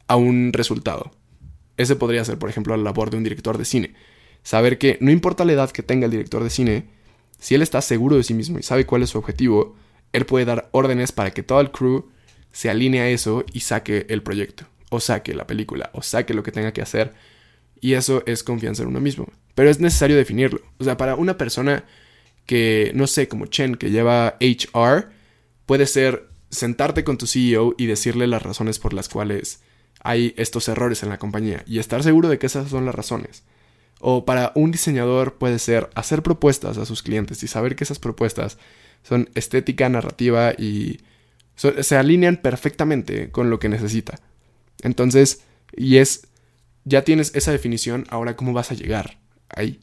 a 0.08 0.18
un 0.18 0.52
resultado. 0.52 1.12
Ese 1.78 1.96
podría 1.96 2.26
ser, 2.26 2.38
por 2.38 2.50
ejemplo, 2.50 2.76
la 2.76 2.84
labor 2.84 3.10
de 3.10 3.18
un 3.18 3.24
director 3.24 3.58
de 3.58 3.64
cine. 3.64 3.94
Saber 4.44 4.78
que 4.78 4.98
no 5.00 5.10
importa 5.10 5.46
la 5.46 5.54
edad 5.54 5.72
que 5.72 5.84
tenga 5.84 6.06
el 6.06 6.12
director 6.12 6.44
de 6.44 6.50
cine, 6.50 6.90
si 7.40 7.56
él 7.56 7.62
está 7.62 7.82
seguro 7.82 8.18
de 8.18 8.24
sí 8.24 8.34
mismo 8.34 8.60
y 8.60 8.64
sabe 8.64 8.86
cuál 8.86 9.04
es 9.04 9.12
su 9.12 9.18
objetivo, 9.18 9.78
él 10.12 10.26
puede 10.26 10.44
dar 10.44 10.68
órdenes 10.74 11.14
para 11.14 11.32
que 11.32 11.44
todo 11.44 11.62
el 11.62 11.72
crew 11.72 12.10
se 12.52 12.70
alinee 12.70 13.00
a 13.00 13.10
eso 13.10 13.46
y 13.54 13.62
saque 13.62 14.06
el 14.10 14.22
proyecto, 14.22 14.66
o 14.94 15.00
saque 15.00 15.34
la 15.34 15.48
película, 15.48 15.90
o 15.94 16.02
saque 16.02 16.34
lo 16.34 16.44
que 16.44 16.52
tenga 16.52 16.72
que 16.72 16.82
hacer. 16.82 17.14
Y 17.82 17.94
eso 17.94 18.24
es 18.26 18.44
confianza 18.44 18.84
en 18.84 18.90
uno 18.90 19.00
mismo. 19.00 19.28
Pero 19.56 19.70
es 19.70 19.80
necesario 19.80 20.16
definirlo. 20.16 20.62
O 20.78 20.84
sea, 20.84 20.98
para 20.98 21.16
una 21.16 21.38
persona 21.38 21.84
que, 22.46 22.92
no 22.94 23.08
sé, 23.08 23.28
como 23.28 23.48
Chen, 23.48 23.76
que 23.76 23.92
lleva 23.92 24.38
HR, 24.40 25.10
puede 25.66 25.88
ser 25.88 26.30
sentarte 26.50 27.04
con 27.04 27.18
tu 27.18 27.26
CEO 27.26 27.74
y 27.78 27.88
decirle 27.88 28.28
las 28.28 28.44
razones 28.44 28.78
por 28.78 28.94
las 28.94 29.10
cuales 29.10 29.62
hay 30.04 30.36
estos 30.38 30.68
errores 30.68 31.02
en 31.02 31.10
la 31.10 31.18
compañía 31.18 31.64
y 31.66 31.80
estar 31.80 32.04
seguro 32.04 32.30
de 32.30 32.38
que 32.38 32.46
esas 32.46 32.70
son 32.70 32.86
las 32.86 32.94
razones. 32.94 33.44
O 34.00 34.26
para 34.26 34.52
un 34.54 34.72
diseñador 34.72 35.36
puede 35.36 35.58
ser 35.60 35.90
hacer 35.96 36.22
propuestas 36.22 36.78
a 36.78 36.86
sus 36.86 37.02
clientes 37.02 37.42
y 37.42 37.48
saber 37.48 37.76
que 37.76 37.86
esas 37.86 38.00
propuestas 38.00 38.58
son 39.02 39.30
estética, 39.34 39.90
narrativa 39.90 40.54
y 40.54 41.00
se 41.56 41.96
alinean 41.96 42.38
perfectamente 42.38 43.32
con 43.32 43.50
lo 43.50 43.60
que 43.60 43.70
necesita. 43.70 44.20
Entonces, 44.84 45.42
y 45.76 45.98
es, 45.98 46.28
ya 46.86 47.04
tienes 47.04 47.34
esa 47.36 47.52
definición, 47.52 48.06
ahora 48.10 48.36
cómo 48.36 48.54
vas 48.54 48.72
a 48.72 48.76
llegar 48.76 49.18
ahí. 49.50 49.80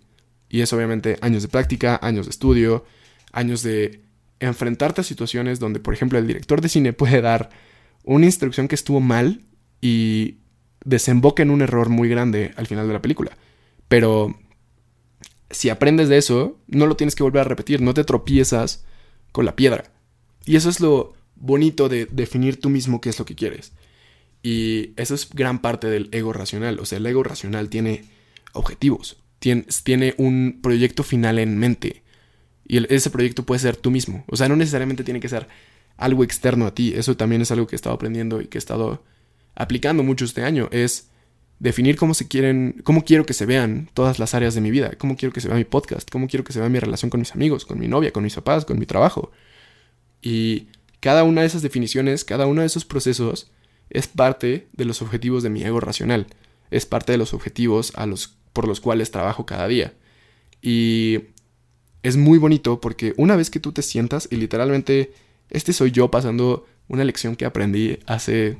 Y 0.49 0.61
es 0.61 0.73
obviamente 0.73 1.19
años 1.21 1.43
de 1.43 1.49
práctica, 1.49 1.99
años 2.03 2.27
de 2.27 2.31
estudio, 2.31 2.85
años 3.33 3.63
de 3.63 4.03
enfrentarte 4.39 5.01
a 5.01 5.05
situaciones 5.05 5.59
donde, 5.59 5.81
por 5.81 5.95
ejemplo, 5.95 6.19
el 6.19 6.27
director 6.27 6.61
de 6.61 6.69
cine 6.69 6.93
puede 6.93 7.21
dar 7.21 7.51
una 8.05 8.27
instrucción 8.27 8.69
que 8.69 8.75
estuvo 8.75 9.01
mal 9.01 9.43
y 9.81 10.39
desemboca 10.85 11.43
en 11.43 11.51
un 11.51 11.63
error 11.63 11.89
muy 11.89 12.09
grande 12.09 12.53
al 12.57 12.67
final 12.67 12.87
de 12.87 12.93
la 12.93 13.03
película. 13.03 13.37
Pero 13.89 14.39
si 15.51 15.69
aprendes 15.69 16.09
de 16.09 16.19
eso, 16.19 16.59
no 16.69 16.87
lo 16.87 16.97
tienes 16.97 17.15
que 17.15 17.23
volver 17.23 17.43
a 17.43 17.49
repetir, 17.49 17.81
no 17.81 17.95
te 17.95 18.05
tropiezas 18.05 18.85
con 19.33 19.45
la 19.45 19.57
piedra. 19.57 19.93
Y 20.47 20.57
eso 20.57 20.71
es 20.71 20.81
lo 20.81 21.15
bonito 21.37 21.89
de 21.89 22.07
definir 22.07 22.61
tú 22.61 22.71
mismo 22.71 23.01
qué 23.01 23.11
es 23.11 23.19
lo 23.19 23.25
que 23.25 23.35
quieres. 23.35 23.73
Y 24.42 24.92
eso 24.96 25.14
es 25.14 25.29
gran 25.31 25.61
parte 25.61 25.88
del 25.88 26.09
ego 26.12 26.33
racional. 26.33 26.79
O 26.81 26.87
sea, 26.87 26.98
el 26.98 27.07
ego 27.07 27.22
racional 27.22 27.68
tiene 27.68 28.05
objetivos, 28.53 29.18
tiene, 29.38 30.14
un 30.16 30.61
proyecto 30.62 31.03
final 31.03 31.38
en 31.38 31.59
mente. 31.59 32.03
Y 32.66 32.92
ese 32.92 33.11
proyecto 33.11 33.44
puede 33.44 33.59
ser 33.59 33.76
tú 33.76 33.90
mismo. 33.90 34.24
O 34.29 34.37
sea, 34.37 34.48
no 34.48 34.57
necesariamente 34.57 35.05
tiene 35.05 35.20
que 35.20 35.29
ser 35.29 35.48
algo 35.96 36.24
externo 36.24 36.66
a 36.66 36.74
ti. 36.74 36.92
Eso 36.94 37.16
también 37.16 37.42
es 37.42 37.50
algo 37.50 37.66
que 37.66 37.74
he 37.74 37.79
estado 37.79 37.94
aprendiendo 37.94 38.40
y 38.40 38.46
que 38.46 38.59
he 38.59 38.61
estado 38.61 39.03
aplicando 39.55 40.03
mucho 40.03 40.24
este 40.24 40.44
año. 40.44 40.68
Es 40.72 41.11
definir 41.59 41.96
cómo 41.96 42.14
se 42.14 42.29
quieren, 42.29 42.81
cómo 42.85 43.05
quiero 43.05 43.26
que 43.26 43.35
se 43.35 43.44
vean 43.44 43.90
todas 43.92 44.18
las 44.18 44.35
áreas 44.35 44.55
de 44.55 44.61
mi 44.62 44.70
vida. 44.70 44.92
Cómo 44.96 45.16
quiero 45.16 45.33
que 45.33 45.40
se 45.40 45.48
vea 45.48 45.57
mi 45.57 45.64
podcast. 45.64 46.09
Cómo 46.11 46.29
quiero 46.29 46.44
que 46.44 46.53
se 46.53 46.61
vea 46.61 46.68
mi 46.68 46.79
relación 46.79 47.11
con 47.11 47.20
mis 47.20 47.33
amigos, 47.33 47.66
con 47.66 47.79
mi 47.79 47.88
novia, 47.88 48.12
con 48.12 48.22
mis 48.22 48.35
papás, 48.35 48.64
con 48.64 48.79
mi 48.79 48.87
trabajo. 48.87 49.33
Y 50.22 50.68
cada 51.00 51.24
una 51.24 51.42
de 51.42 51.48
esas 51.48 51.62
definiciones, 51.62 52.24
cada 52.24 52.46
uno 52.46 52.61
de 52.61 52.68
esos 52.68 52.85
procesos 52.85 53.50
es 53.90 54.07
parte 54.07 54.68
de 54.72 54.85
los 54.85 55.03
objetivos 55.03 55.42
de 55.42 55.50
mi 55.50 55.62
ego 55.62 55.81
racional. 55.81 56.26
Es 56.70 56.87
parte 56.87 57.12
de 57.12 57.18
los 57.18 57.35
objetivos 57.35 57.92
a 57.96 58.07
los, 58.07 58.37
por 58.53 58.66
los 58.66 58.81
cuales 58.81 59.11
trabajo 59.11 59.44
cada 59.44 59.66
día. 59.68 59.92
Y 60.62 61.18
es 62.03 62.16
muy 62.16 62.38
bonito 62.38 62.81
porque 62.81 63.14
una 63.16 63.37
vez 63.37 63.50
que 63.50 63.61
tú 63.61 63.72
te 63.72 63.83
sientas 63.83 64.29
y 64.31 64.37
literalmente 64.37 65.12
este 65.50 65.72
soy 65.72 65.90
yo 65.90 66.11
pasando 66.11 66.66
una 66.88 67.05
lección 67.05 67.37
que 67.37 67.44
aprendí 67.44 67.98
hace 68.07 68.59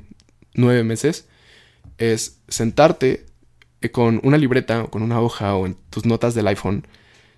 nueve 0.53 0.83
meses, 0.83 1.27
es 1.97 2.39
sentarte 2.47 3.25
eh, 3.81 3.91
con 3.91 4.19
una 4.23 4.37
libreta 4.37 4.83
o 4.83 4.89
con 4.89 5.01
una 5.01 5.21
hoja 5.21 5.55
o 5.55 5.65
en 5.65 5.75
tus 5.89 6.05
notas 6.05 6.33
del 6.33 6.47
iPhone, 6.47 6.85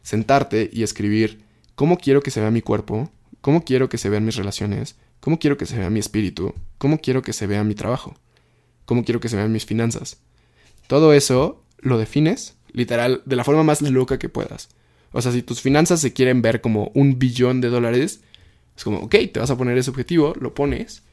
sentarte 0.02 0.70
y 0.72 0.84
escribir 0.84 1.44
cómo 1.76 1.98
quiero 1.98 2.22
que 2.22 2.32
se 2.32 2.42
vea 2.42 2.52
mi 2.52 2.62
cuerpo, 2.62 3.12
cómo 3.42 3.64
quiero 3.64 3.90
que 3.90 3.98
se 3.98 4.10
vean 4.10 4.26
mis 4.26 4.36
relaciones, 4.36 4.96
cómo 5.24 5.40
quiero 5.40 5.56
que 5.56 5.66
se 5.66 5.78
vea 5.78 5.90
mi 5.90 6.02
espíritu, 6.02 6.54
cómo 6.78 6.98
quiero 6.98 7.22
que 7.22 7.32
se 7.32 7.48
vea 7.48 7.64
mi 7.64 7.76
trabajo, 7.76 8.14
cómo 8.84 9.06
quiero 9.06 9.22
que 9.22 9.30
se 9.30 9.38
vean 9.38 9.54
mis 9.54 9.66
finanzas. 9.66 10.18
Todo 10.88 11.14
eso 11.14 11.64
lo 11.80 11.98
defines, 11.98 12.58
literal, 12.74 13.22
de 13.24 13.38
la 13.38 13.46
forma 13.46 13.64
más 13.64 13.82
loca 13.82 14.20
que 14.20 14.28
puedas. 14.28 14.68
O 15.14 15.22
sea, 15.22 15.32
si 15.32 15.42
tus 15.42 15.62
finanzas 15.62 16.02
se 16.02 16.12
quieren 16.12 16.42
ver 16.42 16.60
como 16.60 16.92
un 16.94 17.20
billón 17.20 17.62
de 17.62 17.70
dólares, 17.70 18.20
es 18.76 18.84
como, 18.84 18.98
ok, 18.98 19.16
te 19.32 19.40
vas 19.40 19.50
a 19.50 19.58
poner 19.58 19.78
ese 19.78 19.92
objetivo, 19.92 20.34
lo 20.42 20.54
pones, 20.54 21.04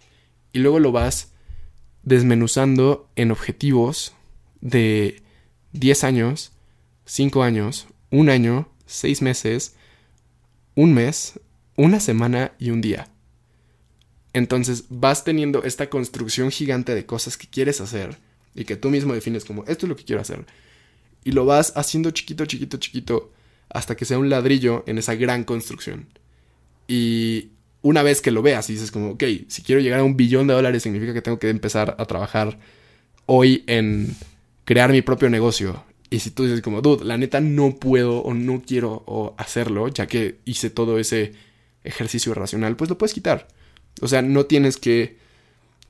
y 0.52 0.58
luego 0.58 0.80
lo 0.80 0.90
vas 0.90 1.30
desmenuzando 2.02 3.08
en 3.14 3.30
objetivos 3.30 4.14
de 4.60 5.22
10 5.70 6.02
años, 6.02 6.50
5 7.04 7.44
años, 7.44 7.86
un 8.10 8.28
año, 8.28 8.68
6 8.86 9.22
meses, 9.22 9.76
un 10.74 10.94
mes, 10.94 11.38
una 11.76 12.00
semana 12.00 12.54
y 12.58 12.70
un 12.70 12.80
día. 12.80 13.06
Entonces 14.32 14.84
vas 14.88 15.24
teniendo 15.24 15.64
esta 15.64 15.90
construcción 15.90 16.50
gigante 16.50 16.94
de 16.94 17.06
cosas 17.06 17.36
que 17.36 17.48
quieres 17.48 17.80
hacer 17.80 18.16
y 18.54 18.64
que 18.64 18.76
tú 18.76 18.90
mismo 18.90 19.14
defines 19.14 19.44
como 19.44 19.64
esto 19.64 19.86
es 19.86 19.88
lo 19.88 19.96
que 19.96 20.04
quiero 20.04 20.22
hacer. 20.22 20.46
Y 21.24 21.32
lo 21.32 21.44
vas 21.44 21.72
haciendo 21.76 22.10
chiquito, 22.10 22.46
chiquito, 22.46 22.78
chiquito 22.78 23.32
hasta 23.68 23.96
que 23.96 24.04
sea 24.04 24.18
un 24.18 24.28
ladrillo 24.28 24.84
en 24.86 24.98
esa 24.98 25.14
gran 25.14 25.44
construcción. 25.44 26.06
Y 26.88 27.50
una 27.82 28.02
vez 28.02 28.20
que 28.20 28.30
lo 28.30 28.42
veas 28.42 28.68
y 28.68 28.74
dices 28.74 28.90
como, 28.90 29.12
ok, 29.12 29.24
si 29.48 29.62
quiero 29.62 29.80
llegar 29.80 30.00
a 30.00 30.04
un 30.04 30.16
billón 30.16 30.46
de 30.46 30.54
dólares 30.54 30.82
significa 30.82 31.14
que 31.14 31.22
tengo 31.22 31.38
que 31.38 31.48
empezar 31.48 31.96
a 31.98 32.04
trabajar 32.06 32.58
hoy 33.26 33.64
en 33.66 34.16
crear 34.64 34.90
mi 34.90 35.02
propio 35.02 35.30
negocio. 35.30 35.84
Y 36.10 36.18
si 36.18 36.32
tú 36.32 36.44
dices 36.44 36.62
como, 36.62 36.82
dude, 36.82 37.04
la 37.04 37.16
neta 37.16 37.40
no 37.40 37.76
puedo 37.76 38.18
o 38.18 38.34
no 38.34 38.62
quiero 38.66 39.34
hacerlo, 39.38 39.88
ya 39.88 40.06
que 40.08 40.40
hice 40.44 40.68
todo 40.68 40.98
ese 40.98 41.32
ejercicio 41.84 42.34
racional, 42.34 42.76
pues 42.76 42.90
lo 42.90 42.98
puedes 42.98 43.14
quitar. 43.14 43.46
O 44.00 44.08
sea, 44.08 44.22
no 44.22 44.46
tienes 44.46 44.76
que 44.76 45.18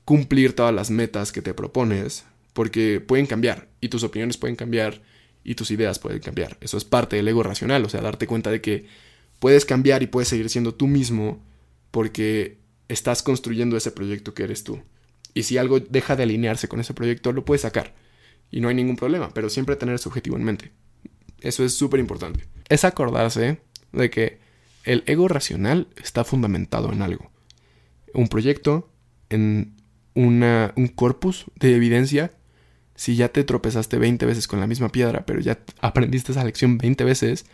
cumplir 0.05 0.53
todas 0.53 0.73
las 0.73 0.89
metas 0.91 1.31
que 1.31 1.41
te 1.41 1.53
propones, 1.53 2.25
porque 2.53 2.99
pueden 2.99 3.27
cambiar, 3.27 3.69
y 3.79 3.89
tus 3.89 4.03
opiniones 4.03 4.37
pueden 4.37 4.55
cambiar, 4.55 5.01
y 5.43 5.55
tus 5.55 5.71
ideas 5.71 5.99
pueden 5.99 6.19
cambiar. 6.19 6.57
Eso 6.61 6.77
es 6.77 6.85
parte 6.85 7.15
del 7.15 7.27
ego 7.27 7.43
racional, 7.43 7.83
o 7.85 7.89
sea, 7.89 8.01
darte 8.01 8.27
cuenta 8.27 8.51
de 8.51 8.61
que 8.61 8.85
puedes 9.39 9.65
cambiar 9.65 10.03
y 10.03 10.07
puedes 10.07 10.27
seguir 10.27 10.49
siendo 10.49 10.73
tú 10.73 10.87
mismo 10.87 11.41
porque 11.89 12.57
estás 12.89 13.23
construyendo 13.23 13.77
ese 13.77 13.91
proyecto 13.91 14.33
que 14.33 14.43
eres 14.43 14.63
tú. 14.63 14.81
Y 15.33 15.43
si 15.43 15.57
algo 15.57 15.79
deja 15.79 16.15
de 16.15 16.23
alinearse 16.23 16.67
con 16.67 16.79
ese 16.79 16.93
proyecto, 16.93 17.31
lo 17.31 17.45
puedes 17.45 17.61
sacar. 17.61 17.95
Y 18.51 18.59
no 18.59 18.67
hay 18.67 18.75
ningún 18.75 18.97
problema, 18.97 19.33
pero 19.33 19.49
siempre 19.49 19.75
tener 19.77 19.95
ese 19.95 20.09
objetivo 20.09 20.35
en 20.35 20.43
mente. 20.43 20.71
Eso 21.39 21.63
es 21.63 21.73
súper 21.73 21.99
importante. 21.99 22.45
Es 22.69 22.83
acordarse 22.83 23.61
de 23.93 24.09
que 24.09 24.39
el 24.83 25.03
ego 25.05 25.27
racional 25.27 25.87
está 25.95 26.23
fundamentado 26.23 26.91
en 26.91 27.01
algo. 27.01 27.30
Un 28.13 28.27
proyecto, 28.27 28.89
en 29.29 29.75
un 30.13 30.91
corpus 30.95 31.45
de 31.55 31.75
evidencia 31.75 32.31
si 33.01 33.15
ya 33.15 33.29
te 33.29 33.43
tropezaste 33.43 33.97
20 33.97 34.27
veces 34.27 34.47
con 34.47 34.59
la 34.59 34.67
misma 34.67 34.89
piedra, 34.89 35.25
pero 35.25 35.39
ya 35.39 35.57
aprendiste 35.79 36.33
esa 36.33 36.43
lección 36.43 36.77
20 36.77 37.03
veces, 37.03 37.47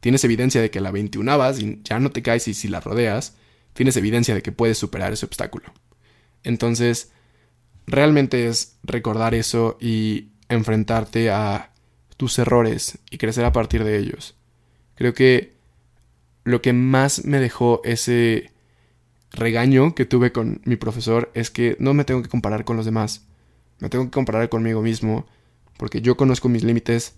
tienes 0.00 0.24
evidencia 0.24 0.60
de 0.60 0.72
que 0.72 0.80
la 0.80 0.90
21 0.90 1.38
vas 1.38 1.60
y 1.60 1.80
ya 1.84 2.00
no 2.00 2.10
te 2.10 2.22
caes 2.22 2.48
y 2.48 2.54
si 2.54 2.66
la 2.66 2.80
rodeas, 2.80 3.36
tienes 3.72 3.96
evidencia 3.96 4.34
de 4.34 4.42
que 4.42 4.50
puedes 4.50 4.78
superar 4.78 5.12
ese 5.12 5.26
obstáculo. 5.26 5.72
Entonces, 6.42 7.12
realmente 7.86 8.48
es 8.48 8.78
recordar 8.82 9.32
eso 9.34 9.78
y 9.80 10.30
enfrentarte 10.48 11.30
a 11.30 11.72
tus 12.16 12.40
errores 12.40 12.98
y 13.10 13.18
crecer 13.18 13.44
a 13.44 13.52
partir 13.52 13.84
de 13.84 13.96
ellos. 13.96 14.34
Creo 14.96 15.14
que 15.14 15.54
lo 16.42 16.62
que 16.62 16.72
más 16.72 17.24
me 17.24 17.38
dejó 17.38 17.80
ese 17.84 18.49
regaño 19.32 19.94
que 19.94 20.04
tuve 20.04 20.32
con 20.32 20.60
mi 20.64 20.76
profesor 20.76 21.30
es 21.34 21.50
que 21.50 21.76
no 21.78 21.94
me 21.94 22.04
tengo 22.04 22.22
que 22.22 22.28
comparar 22.28 22.64
con 22.64 22.76
los 22.76 22.84
demás. 22.84 23.26
Me 23.78 23.88
tengo 23.88 24.04
que 24.04 24.10
comparar 24.10 24.48
conmigo 24.48 24.82
mismo 24.82 25.26
porque 25.76 26.02
yo 26.02 26.16
conozco 26.16 26.48
mis 26.48 26.64
límites, 26.64 27.14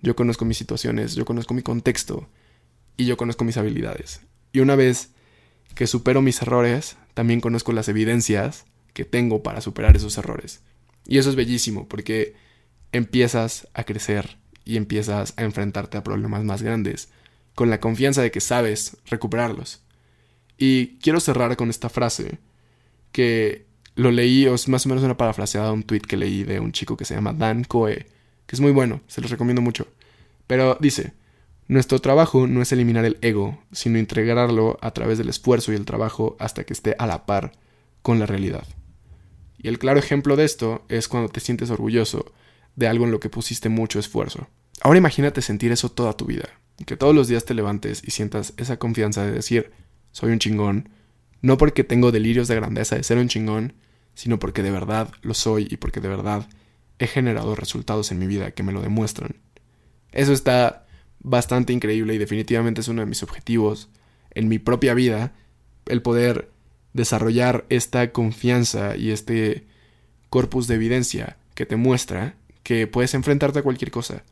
yo 0.00 0.14
conozco 0.14 0.44
mis 0.44 0.58
situaciones, 0.58 1.14
yo 1.14 1.24
conozco 1.24 1.54
mi 1.54 1.62
contexto 1.62 2.28
y 2.96 3.06
yo 3.06 3.16
conozco 3.16 3.44
mis 3.44 3.56
habilidades. 3.56 4.20
Y 4.52 4.60
una 4.60 4.76
vez 4.76 5.10
que 5.74 5.86
supero 5.86 6.22
mis 6.22 6.40
errores, 6.42 6.96
también 7.14 7.40
conozco 7.40 7.72
las 7.72 7.88
evidencias 7.88 8.66
que 8.92 9.04
tengo 9.04 9.42
para 9.42 9.60
superar 9.60 9.96
esos 9.96 10.16
errores. 10.18 10.62
Y 11.06 11.18
eso 11.18 11.30
es 11.30 11.36
bellísimo 11.36 11.88
porque 11.88 12.34
empiezas 12.92 13.68
a 13.74 13.84
crecer 13.84 14.38
y 14.64 14.76
empiezas 14.76 15.34
a 15.36 15.42
enfrentarte 15.42 15.98
a 15.98 16.04
problemas 16.04 16.44
más 16.44 16.62
grandes 16.62 17.08
con 17.54 17.70
la 17.70 17.80
confianza 17.80 18.22
de 18.22 18.30
que 18.30 18.40
sabes 18.40 18.96
recuperarlos. 19.06 19.83
Y 20.58 20.98
quiero 20.98 21.20
cerrar 21.20 21.56
con 21.56 21.70
esta 21.70 21.88
frase 21.88 22.38
que 23.12 23.66
lo 23.96 24.10
leí, 24.10 24.46
o 24.46 24.54
es 24.54 24.68
más 24.68 24.86
o 24.86 24.88
menos 24.88 25.04
una 25.04 25.16
parafraseada 25.16 25.68
de 25.68 25.74
un 25.74 25.82
tweet 25.82 26.00
que 26.00 26.16
leí 26.16 26.44
de 26.44 26.60
un 26.60 26.72
chico 26.72 26.96
que 26.96 27.04
se 27.04 27.14
llama 27.14 27.32
Dan 27.32 27.64
Coe, 27.64 28.06
que 28.46 28.56
es 28.56 28.60
muy 28.60 28.72
bueno, 28.72 29.00
se 29.06 29.20
los 29.20 29.30
recomiendo 29.30 29.62
mucho. 29.62 29.86
Pero 30.46 30.76
dice, 30.80 31.12
nuestro 31.68 32.00
trabajo 32.00 32.46
no 32.46 32.60
es 32.60 32.72
eliminar 32.72 33.04
el 33.04 33.18
ego, 33.22 33.58
sino 33.72 33.98
integrarlo 33.98 34.78
a 34.82 34.90
través 34.90 35.18
del 35.18 35.28
esfuerzo 35.28 35.72
y 35.72 35.76
el 35.76 35.86
trabajo 35.86 36.36
hasta 36.38 36.64
que 36.64 36.72
esté 36.72 36.94
a 36.98 37.06
la 37.06 37.24
par 37.24 37.52
con 38.02 38.18
la 38.18 38.26
realidad. 38.26 38.66
Y 39.58 39.68
el 39.68 39.78
claro 39.78 39.98
ejemplo 39.98 40.36
de 40.36 40.44
esto 40.44 40.84
es 40.88 41.08
cuando 41.08 41.30
te 41.30 41.40
sientes 41.40 41.70
orgulloso 41.70 42.32
de 42.76 42.86
algo 42.86 43.04
en 43.04 43.12
lo 43.12 43.20
que 43.20 43.30
pusiste 43.30 43.70
mucho 43.70 43.98
esfuerzo. 43.98 44.48
Ahora 44.82 44.98
imagínate 44.98 45.40
sentir 45.40 45.72
eso 45.72 45.90
toda 45.90 46.16
tu 46.16 46.26
vida, 46.26 46.48
que 46.84 46.98
todos 46.98 47.14
los 47.14 47.28
días 47.28 47.46
te 47.46 47.54
levantes 47.54 48.02
y 48.04 48.10
sientas 48.10 48.52
esa 48.58 48.78
confianza 48.78 49.24
de 49.24 49.32
decir, 49.32 49.72
soy 50.14 50.30
un 50.30 50.38
chingón, 50.38 50.90
no 51.42 51.58
porque 51.58 51.82
tengo 51.82 52.12
delirios 52.12 52.46
de 52.46 52.54
grandeza 52.54 52.94
de 52.94 53.02
ser 53.02 53.18
un 53.18 53.26
chingón, 53.26 53.74
sino 54.14 54.38
porque 54.38 54.62
de 54.62 54.70
verdad 54.70 55.12
lo 55.22 55.34
soy 55.34 55.66
y 55.68 55.76
porque 55.76 56.00
de 56.00 56.08
verdad 56.08 56.48
he 57.00 57.08
generado 57.08 57.56
resultados 57.56 58.12
en 58.12 58.20
mi 58.20 58.28
vida 58.28 58.52
que 58.52 58.62
me 58.62 58.72
lo 58.72 58.80
demuestran. 58.80 59.34
Eso 60.12 60.32
está 60.32 60.86
bastante 61.18 61.72
increíble 61.72 62.14
y 62.14 62.18
definitivamente 62.18 62.80
es 62.80 62.86
uno 62.86 63.00
de 63.00 63.06
mis 63.06 63.24
objetivos 63.24 63.88
en 64.30 64.46
mi 64.46 64.60
propia 64.60 64.94
vida, 64.94 65.32
el 65.86 66.00
poder 66.00 66.48
desarrollar 66.92 67.64
esta 67.68 68.12
confianza 68.12 68.96
y 68.96 69.10
este 69.10 69.66
corpus 70.30 70.68
de 70.68 70.76
evidencia 70.76 71.38
que 71.56 71.66
te 71.66 71.74
muestra 71.74 72.36
que 72.62 72.86
puedes 72.86 73.14
enfrentarte 73.14 73.58
a 73.58 73.62
cualquier 73.62 73.90
cosa. 73.90 74.22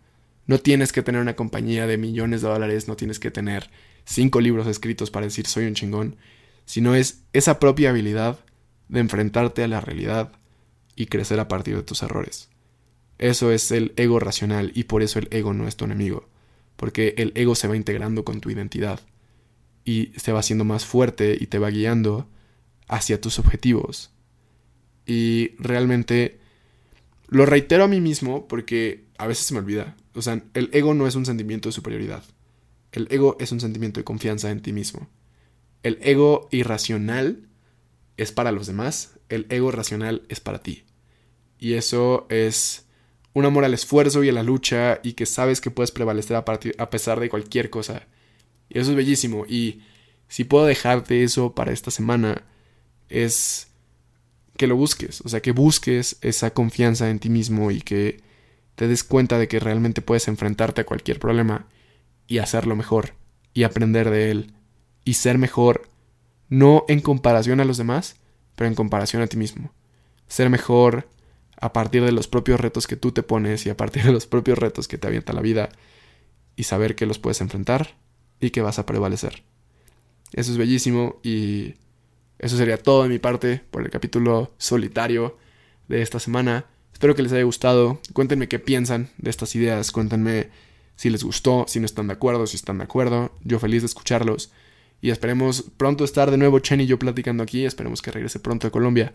No 0.46 0.58
tienes 0.58 0.92
que 0.92 1.02
tener 1.02 1.20
una 1.20 1.34
compañía 1.34 1.88
de 1.88 1.98
millones 1.98 2.42
de 2.42 2.48
dólares, 2.48 2.86
no 2.86 2.94
tienes 2.94 3.18
que 3.18 3.32
tener 3.32 3.68
cinco 4.04 4.40
libros 4.40 4.66
escritos 4.66 5.10
para 5.10 5.26
decir 5.26 5.46
soy 5.46 5.66
un 5.66 5.74
chingón, 5.74 6.16
sino 6.64 6.94
es 6.94 7.22
esa 7.32 7.58
propia 7.58 7.90
habilidad 7.90 8.38
de 8.88 9.00
enfrentarte 9.00 9.62
a 9.62 9.68
la 9.68 9.80
realidad 9.80 10.32
y 10.96 11.06
crecer 11.06 11.40
a 11.40 11.48
partir 11.48 11.76
de 11.76 11.82
tus 11.82 12.02
errores. 12.02 12.48
Eso 13.18 13.52
es 13.52 13.70
el 13.70 13.92
ego 13.96 14.18
racional 14.18 14.72
y 14.74 14.84
por 14.84 15.02
eso 15.02 15.18
el 15.18 15.28
ego 15.30 15.54
no 15.54 15.68
es 15.68 15.76
tu 15.76 15.84
enemigo, 15.84 16.28
porque 16.76 17.14
el 17.18 17.32
ego 17.34 17.54
se 17.54 17.68
va 17.68 17.76
integrando 17.76 18.24
con 18.24 18.40
tu 18.40 18.50
identidad 18.50 19.00
y 19.84 20.12
se 20.16 20.32
va 20.32 20.40
haciendo 20.40 20.64
más 20.64 20.84
fuerte 20.84 21.36
y 21.38 21.46
te 21.46 21.58
va 21.58 21.70
guiando 21.70 22.28
hacia 22.88 23.20
tus 23.20 23.38
objetivos. 23.38 24.10
Y 25.06 25.54
realmente 25.58 26.40
lo 27.28 27.46
reitero 27.46 27.84
a 27.84 27.88
mí 27.88 28.00
mismo 28.00 28.46
porque 28.46 29.04
a 29.18 29.26
veces 29.26 29.46
se 29.46 29.54
me 29.54 29.60
olvida. 29.60 29.96
O 30.14 30.22
sea, 30.22 30.42
el 30.54 30.68
ego 30.72 30.94
no 30.94 31.06
es 31.06 31.14
un 31.14 31.26
sentimiento 31.26 31.68
de 31.68 31.72
superioridad. 31.72 32.22
El 32.92 33.08
ego 33.10 33.36
es 33.40 33.50
un 33.52 33.60
sentimiento 33.60 33.98
de 34.00 34.04
confianza 34.04 34.50
en 34.50 34.60
ti 34.60 34.72
mismo. 34.72 35.08
El 35.82 35.98
ego 36.02 36.48
irracional 36.52 37.48
es 38.16 38.32
para 38.32 38.52
los 38.52 38.66
demás, 38.66 39.18
el 39.28 39.46
ego 39.48 39.70
racional 39.70 40.22
es 40.28 40.40
para 40.40 40.62
ti. 40.62 40.84
Y 41.58 41.74
eso 41.74 42.26
es 42.28 42.86
un 43.32 43.46
amor 43.46 43.64
al 43.64 43.74
esfuerzo 43.74 44.22
y 44.22 44.28
a 44.28 44.32
la 44.32 44.42
lucha 44.42 45.00
y 45.02 45.14
que 45.14 45.26
sabes 45.26 45.60
que 45.60 45.70
puedes 45.70 45.90
prevalecer 45.90 46.36
a, 46.36 46.44
pesar 46.90 47.18
de 47.18 47.30
cualquier 47.30 47.70
cosa. 47.70 48.06
Y 48.68 48.78
eso 48.78 48.90
es 48.90 48.96
bellísimo. 48.96 49.46
Y 49.46 49.80
si 50.28 50.44
puedo 50.44 50.66
dejarte 50.66 51.24
eso 51.24 51.54
para 51.54 51.72
esta 51.72 51.90
semana, 51.90 52.44
es 53.08 53.68
que 54.58 54.66
lo 54.66 54.76
busques. 54.76 55.22
O 55.22 55.28
sea, 55.30 55.40
que 55.40 55.52
busques 55.52 56.18
esa 56.20 56.52
confianza 56.52 57.08
en 57.08 57.18
ti 57.18 57.30
mismo 57.30 57.70
y 57.70 57.80
que 57.80 58.20
te 58.74 58.86
des 58.86 59.02
cuenta 59.02 59.38
de 59.38 59.48
que 59.48 59.60
realmente 59.60 60.02
puedes 60.02 60.28
enfrentarte 60.28 60.82
a 60.82 60.86
cualquier 60.86 61.18
problema 61.18 61.66
y 62.26 62.38
hacerlo 62.38 62.76
mejor 62.76 63.14
y 63.54 63.64
aprender 63.64 64.10
de 64.10 64.30
él 64.30 64.52
y 65.04 65.14
ser 65.14 65.38
mejor 65.38 65.88
no 66.48 66.84
en 66.88 67.00
comparación 67.00 67.60
a 67.60 67.64
los 67.64 67.78
demás, 67.78 68.16
pero 68.56 68.68
en 68.68 68.74
comparación 68.74 69.22
a 69.22 69.26
ti 69.26 69.36
mismo. 69.36 69.72
Ser 70.28 70.50
mejor 70.50 71.08
a 71.60 71.72
partir 71.72 72.04
de 72.04 72.12
los 72.12 72.28
propios 72.28 72.60
retos 72.60 72.86
que 72.86 72.96
tú 72.96 73.12
te 73.12 73.22
pones 73.22 73.64
y 73.66 73.70
a 73.70 73.76
partir 73.76 74.02
de 74.04 74.12
los 74.12 74.26
propios 74.26 74.58
retos 74.58 74.88
que 74.88 74.98
te 74.98 75.06
avienta 75.06 75.32
la 75.32 75.40
vida 75.40 75.70
y 76.56 76.64
saber 76.64 76.94
que 76.94 77.06
los 77.06 77.18
puedes 77.18 77.40
enfrentar 77.40 77.96
y 78.40 78.50
que 78.50 78.62
vas 78.62 78.78
a 78.78 78.86
prevalecer. 78.86 79.44
Eso 80.32 80.50
es 80.52 80.58
bellísimo 80.58 81.20
y 81.22 81.74
eso 82.38 82.56
sería 82.56 82.76
todo 82.76 83.04
de 83.04 83.08
mi 83.08 83.18
parte 83.18 83.62
por 83.70 83.82
el 83.82 83.90
capítulo 83.90 84.52
solitario 84.58 85.38
de 85.88 86.02
esta 86.02 86.18
semana. 86.18 86.66
Espero 86.92 87.14
que 87.14 87.22
les 87.22 87.32
haya 87.32 87.44
gustado. 87.44 88.00
Cuéntenme 88.12 88.48
qué 88.48 88.58
piensan 88.58 89.10
de 89.18 89.30
estas 89.30 89.54
ideas. 89.54 89.92
Cuéntenme 89.92 90.50
si 90.96 91.10
les 91.10 91.24
gustó, 91.24 91.64
si 91.68 91.80
no 91.80 91.86
están 91.86 92.06
de 92.06 92.14
acuerdo, 92.14 92.46
si 92.46 92.56
están 92.56 92.78
de 92.78 92.84
acuerdo. 92.84 93.32
Yo 93.42 93.58
feliz 93.58 93.82
de 93.82 93.86
escucharlos. 93.86 94.52
Y 95.00 95.10
esperemos 95.10 95.64
pronto 95.76 96.04
estar 96.04 96.30
de 96.30 96.36
nuevo 96.36 96.60
Chen 96.60 96.80
y 96.80 96.86
yo 96.86 96.98
platicando 96.98 97.42
aquí. 97.42 97.64
Esperemos 97.64 98.02
que 98.02 98.12
regrese 98.12 98.38
pronto 98.38 98.68
a 98.68 98.70
Colombia 98.70 99.14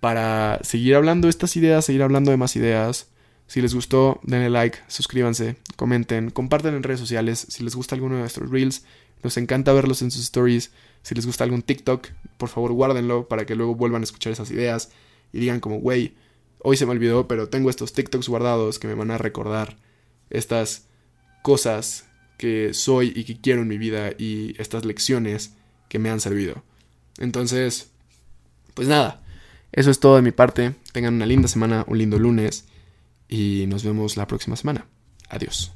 para 0.00 0.58
seguir 0.62 0.96
hablando 0.96 1.28
estas 1.28 1.56
ideas, 1.56 1.84
seguir 1.84 2.02
hablando 2.02 2.30
de 2.30 2.36
más 2.36 2.56
ideas, 2.56 3.08
Si 3.46 3.60
les 3.60 3.74
gustó, 3.74 4.18
denle 4.22 4.48
like, 4.48 4.78
suscríbanse, 4.88 5.56
comenten, 5.76 6.30
compartan 6.30 6.74
en 6.74 6.82
redes 6.82 7.00
sociales. 7.00 7.46
Si 7.50 7.62
les 7.62 7.76
gusta 7.76 7.94
alguno 7.94 8.14
de 8.14 8.22
nuestros 8.22 8.50
reels, 8.50 8.84
nos 9.22 9.36
encanta 9.36 9.72
verlos 9.72 10.02
en 10.02 10.10
sus 10.10 10.22
stories. 10.24 10.72
Si 11.02 11.14
les 11.14 11.26
gusta 11.26 11.44
algún 11.44 11.62
TikTok, 11.62 12.08
por 12.38 12.48
favor 12.48 12.72
guárdenlo 12.72 13.28
para 13.28 13.44
que 13.46 13.54
luego 13.54 13.74
vuelvan 13.74 14.02
a 14.02 14.04
escuchar 14.04 14.32
esas 14.32 14.50
ideas 14.50 14.90
y 15.32 15.38
digan 15.40 15.60
como, 15.60 15.80
güey, 15.80 16.14
hoy 16.60 16.76
se 16.76 16.86
me 16.86 16.92
olvidó, 16.92 17.28
pero 17.28 17.48
tengo 17.48 17.70
estos 17.70 17.92
TikToks 17.92 18.28
guardados 18.28 18.78
que 18.78 18.88
me 18.88 18.94
van 18.94 19.10
a 19.10 19.18
recordar 19.18 19.76
estas 20.30 20.88
cosas 21.42 22.06
que 22.38 22.74
soy 22.74 23.12
y 23.14 23.24
que 23.24 23.40
quiero 23.40 23.62
en 23.62 23.68
mi 23.68 23.78
vida 23.78 24.10
y 24.16 24.54
estas 24.60 24.84
lecciones 24.84 25.54
que 25.88 25.98
me 25.98 26.10
han 26.10 26.20
servido. 26.20 26.62
Entonces, 27.18 27.90
pues 28.74 28.88
nada, 28.88 29.22
eso 29.72 29.90
es 29.90 30.00
todo 30.00 30.16
de 30.16 30.22
mi 30.22 30.32
parte. 30.32 30.74
Tengan 30.92 31.14
una 31.14 31.26
linda 31.26 31.48
semana, 31.48 31.84
un 31.86 31.98
lindo 31.98 32.18
lunes 32.18 32.64
y 33.28 33.66
nos 33.68 33.84
vemos 33.84 34.16
la 34.16 34.26
próxima 34.26 34.56
semana. 34.56 34.86
Adiós. 35.28 35.72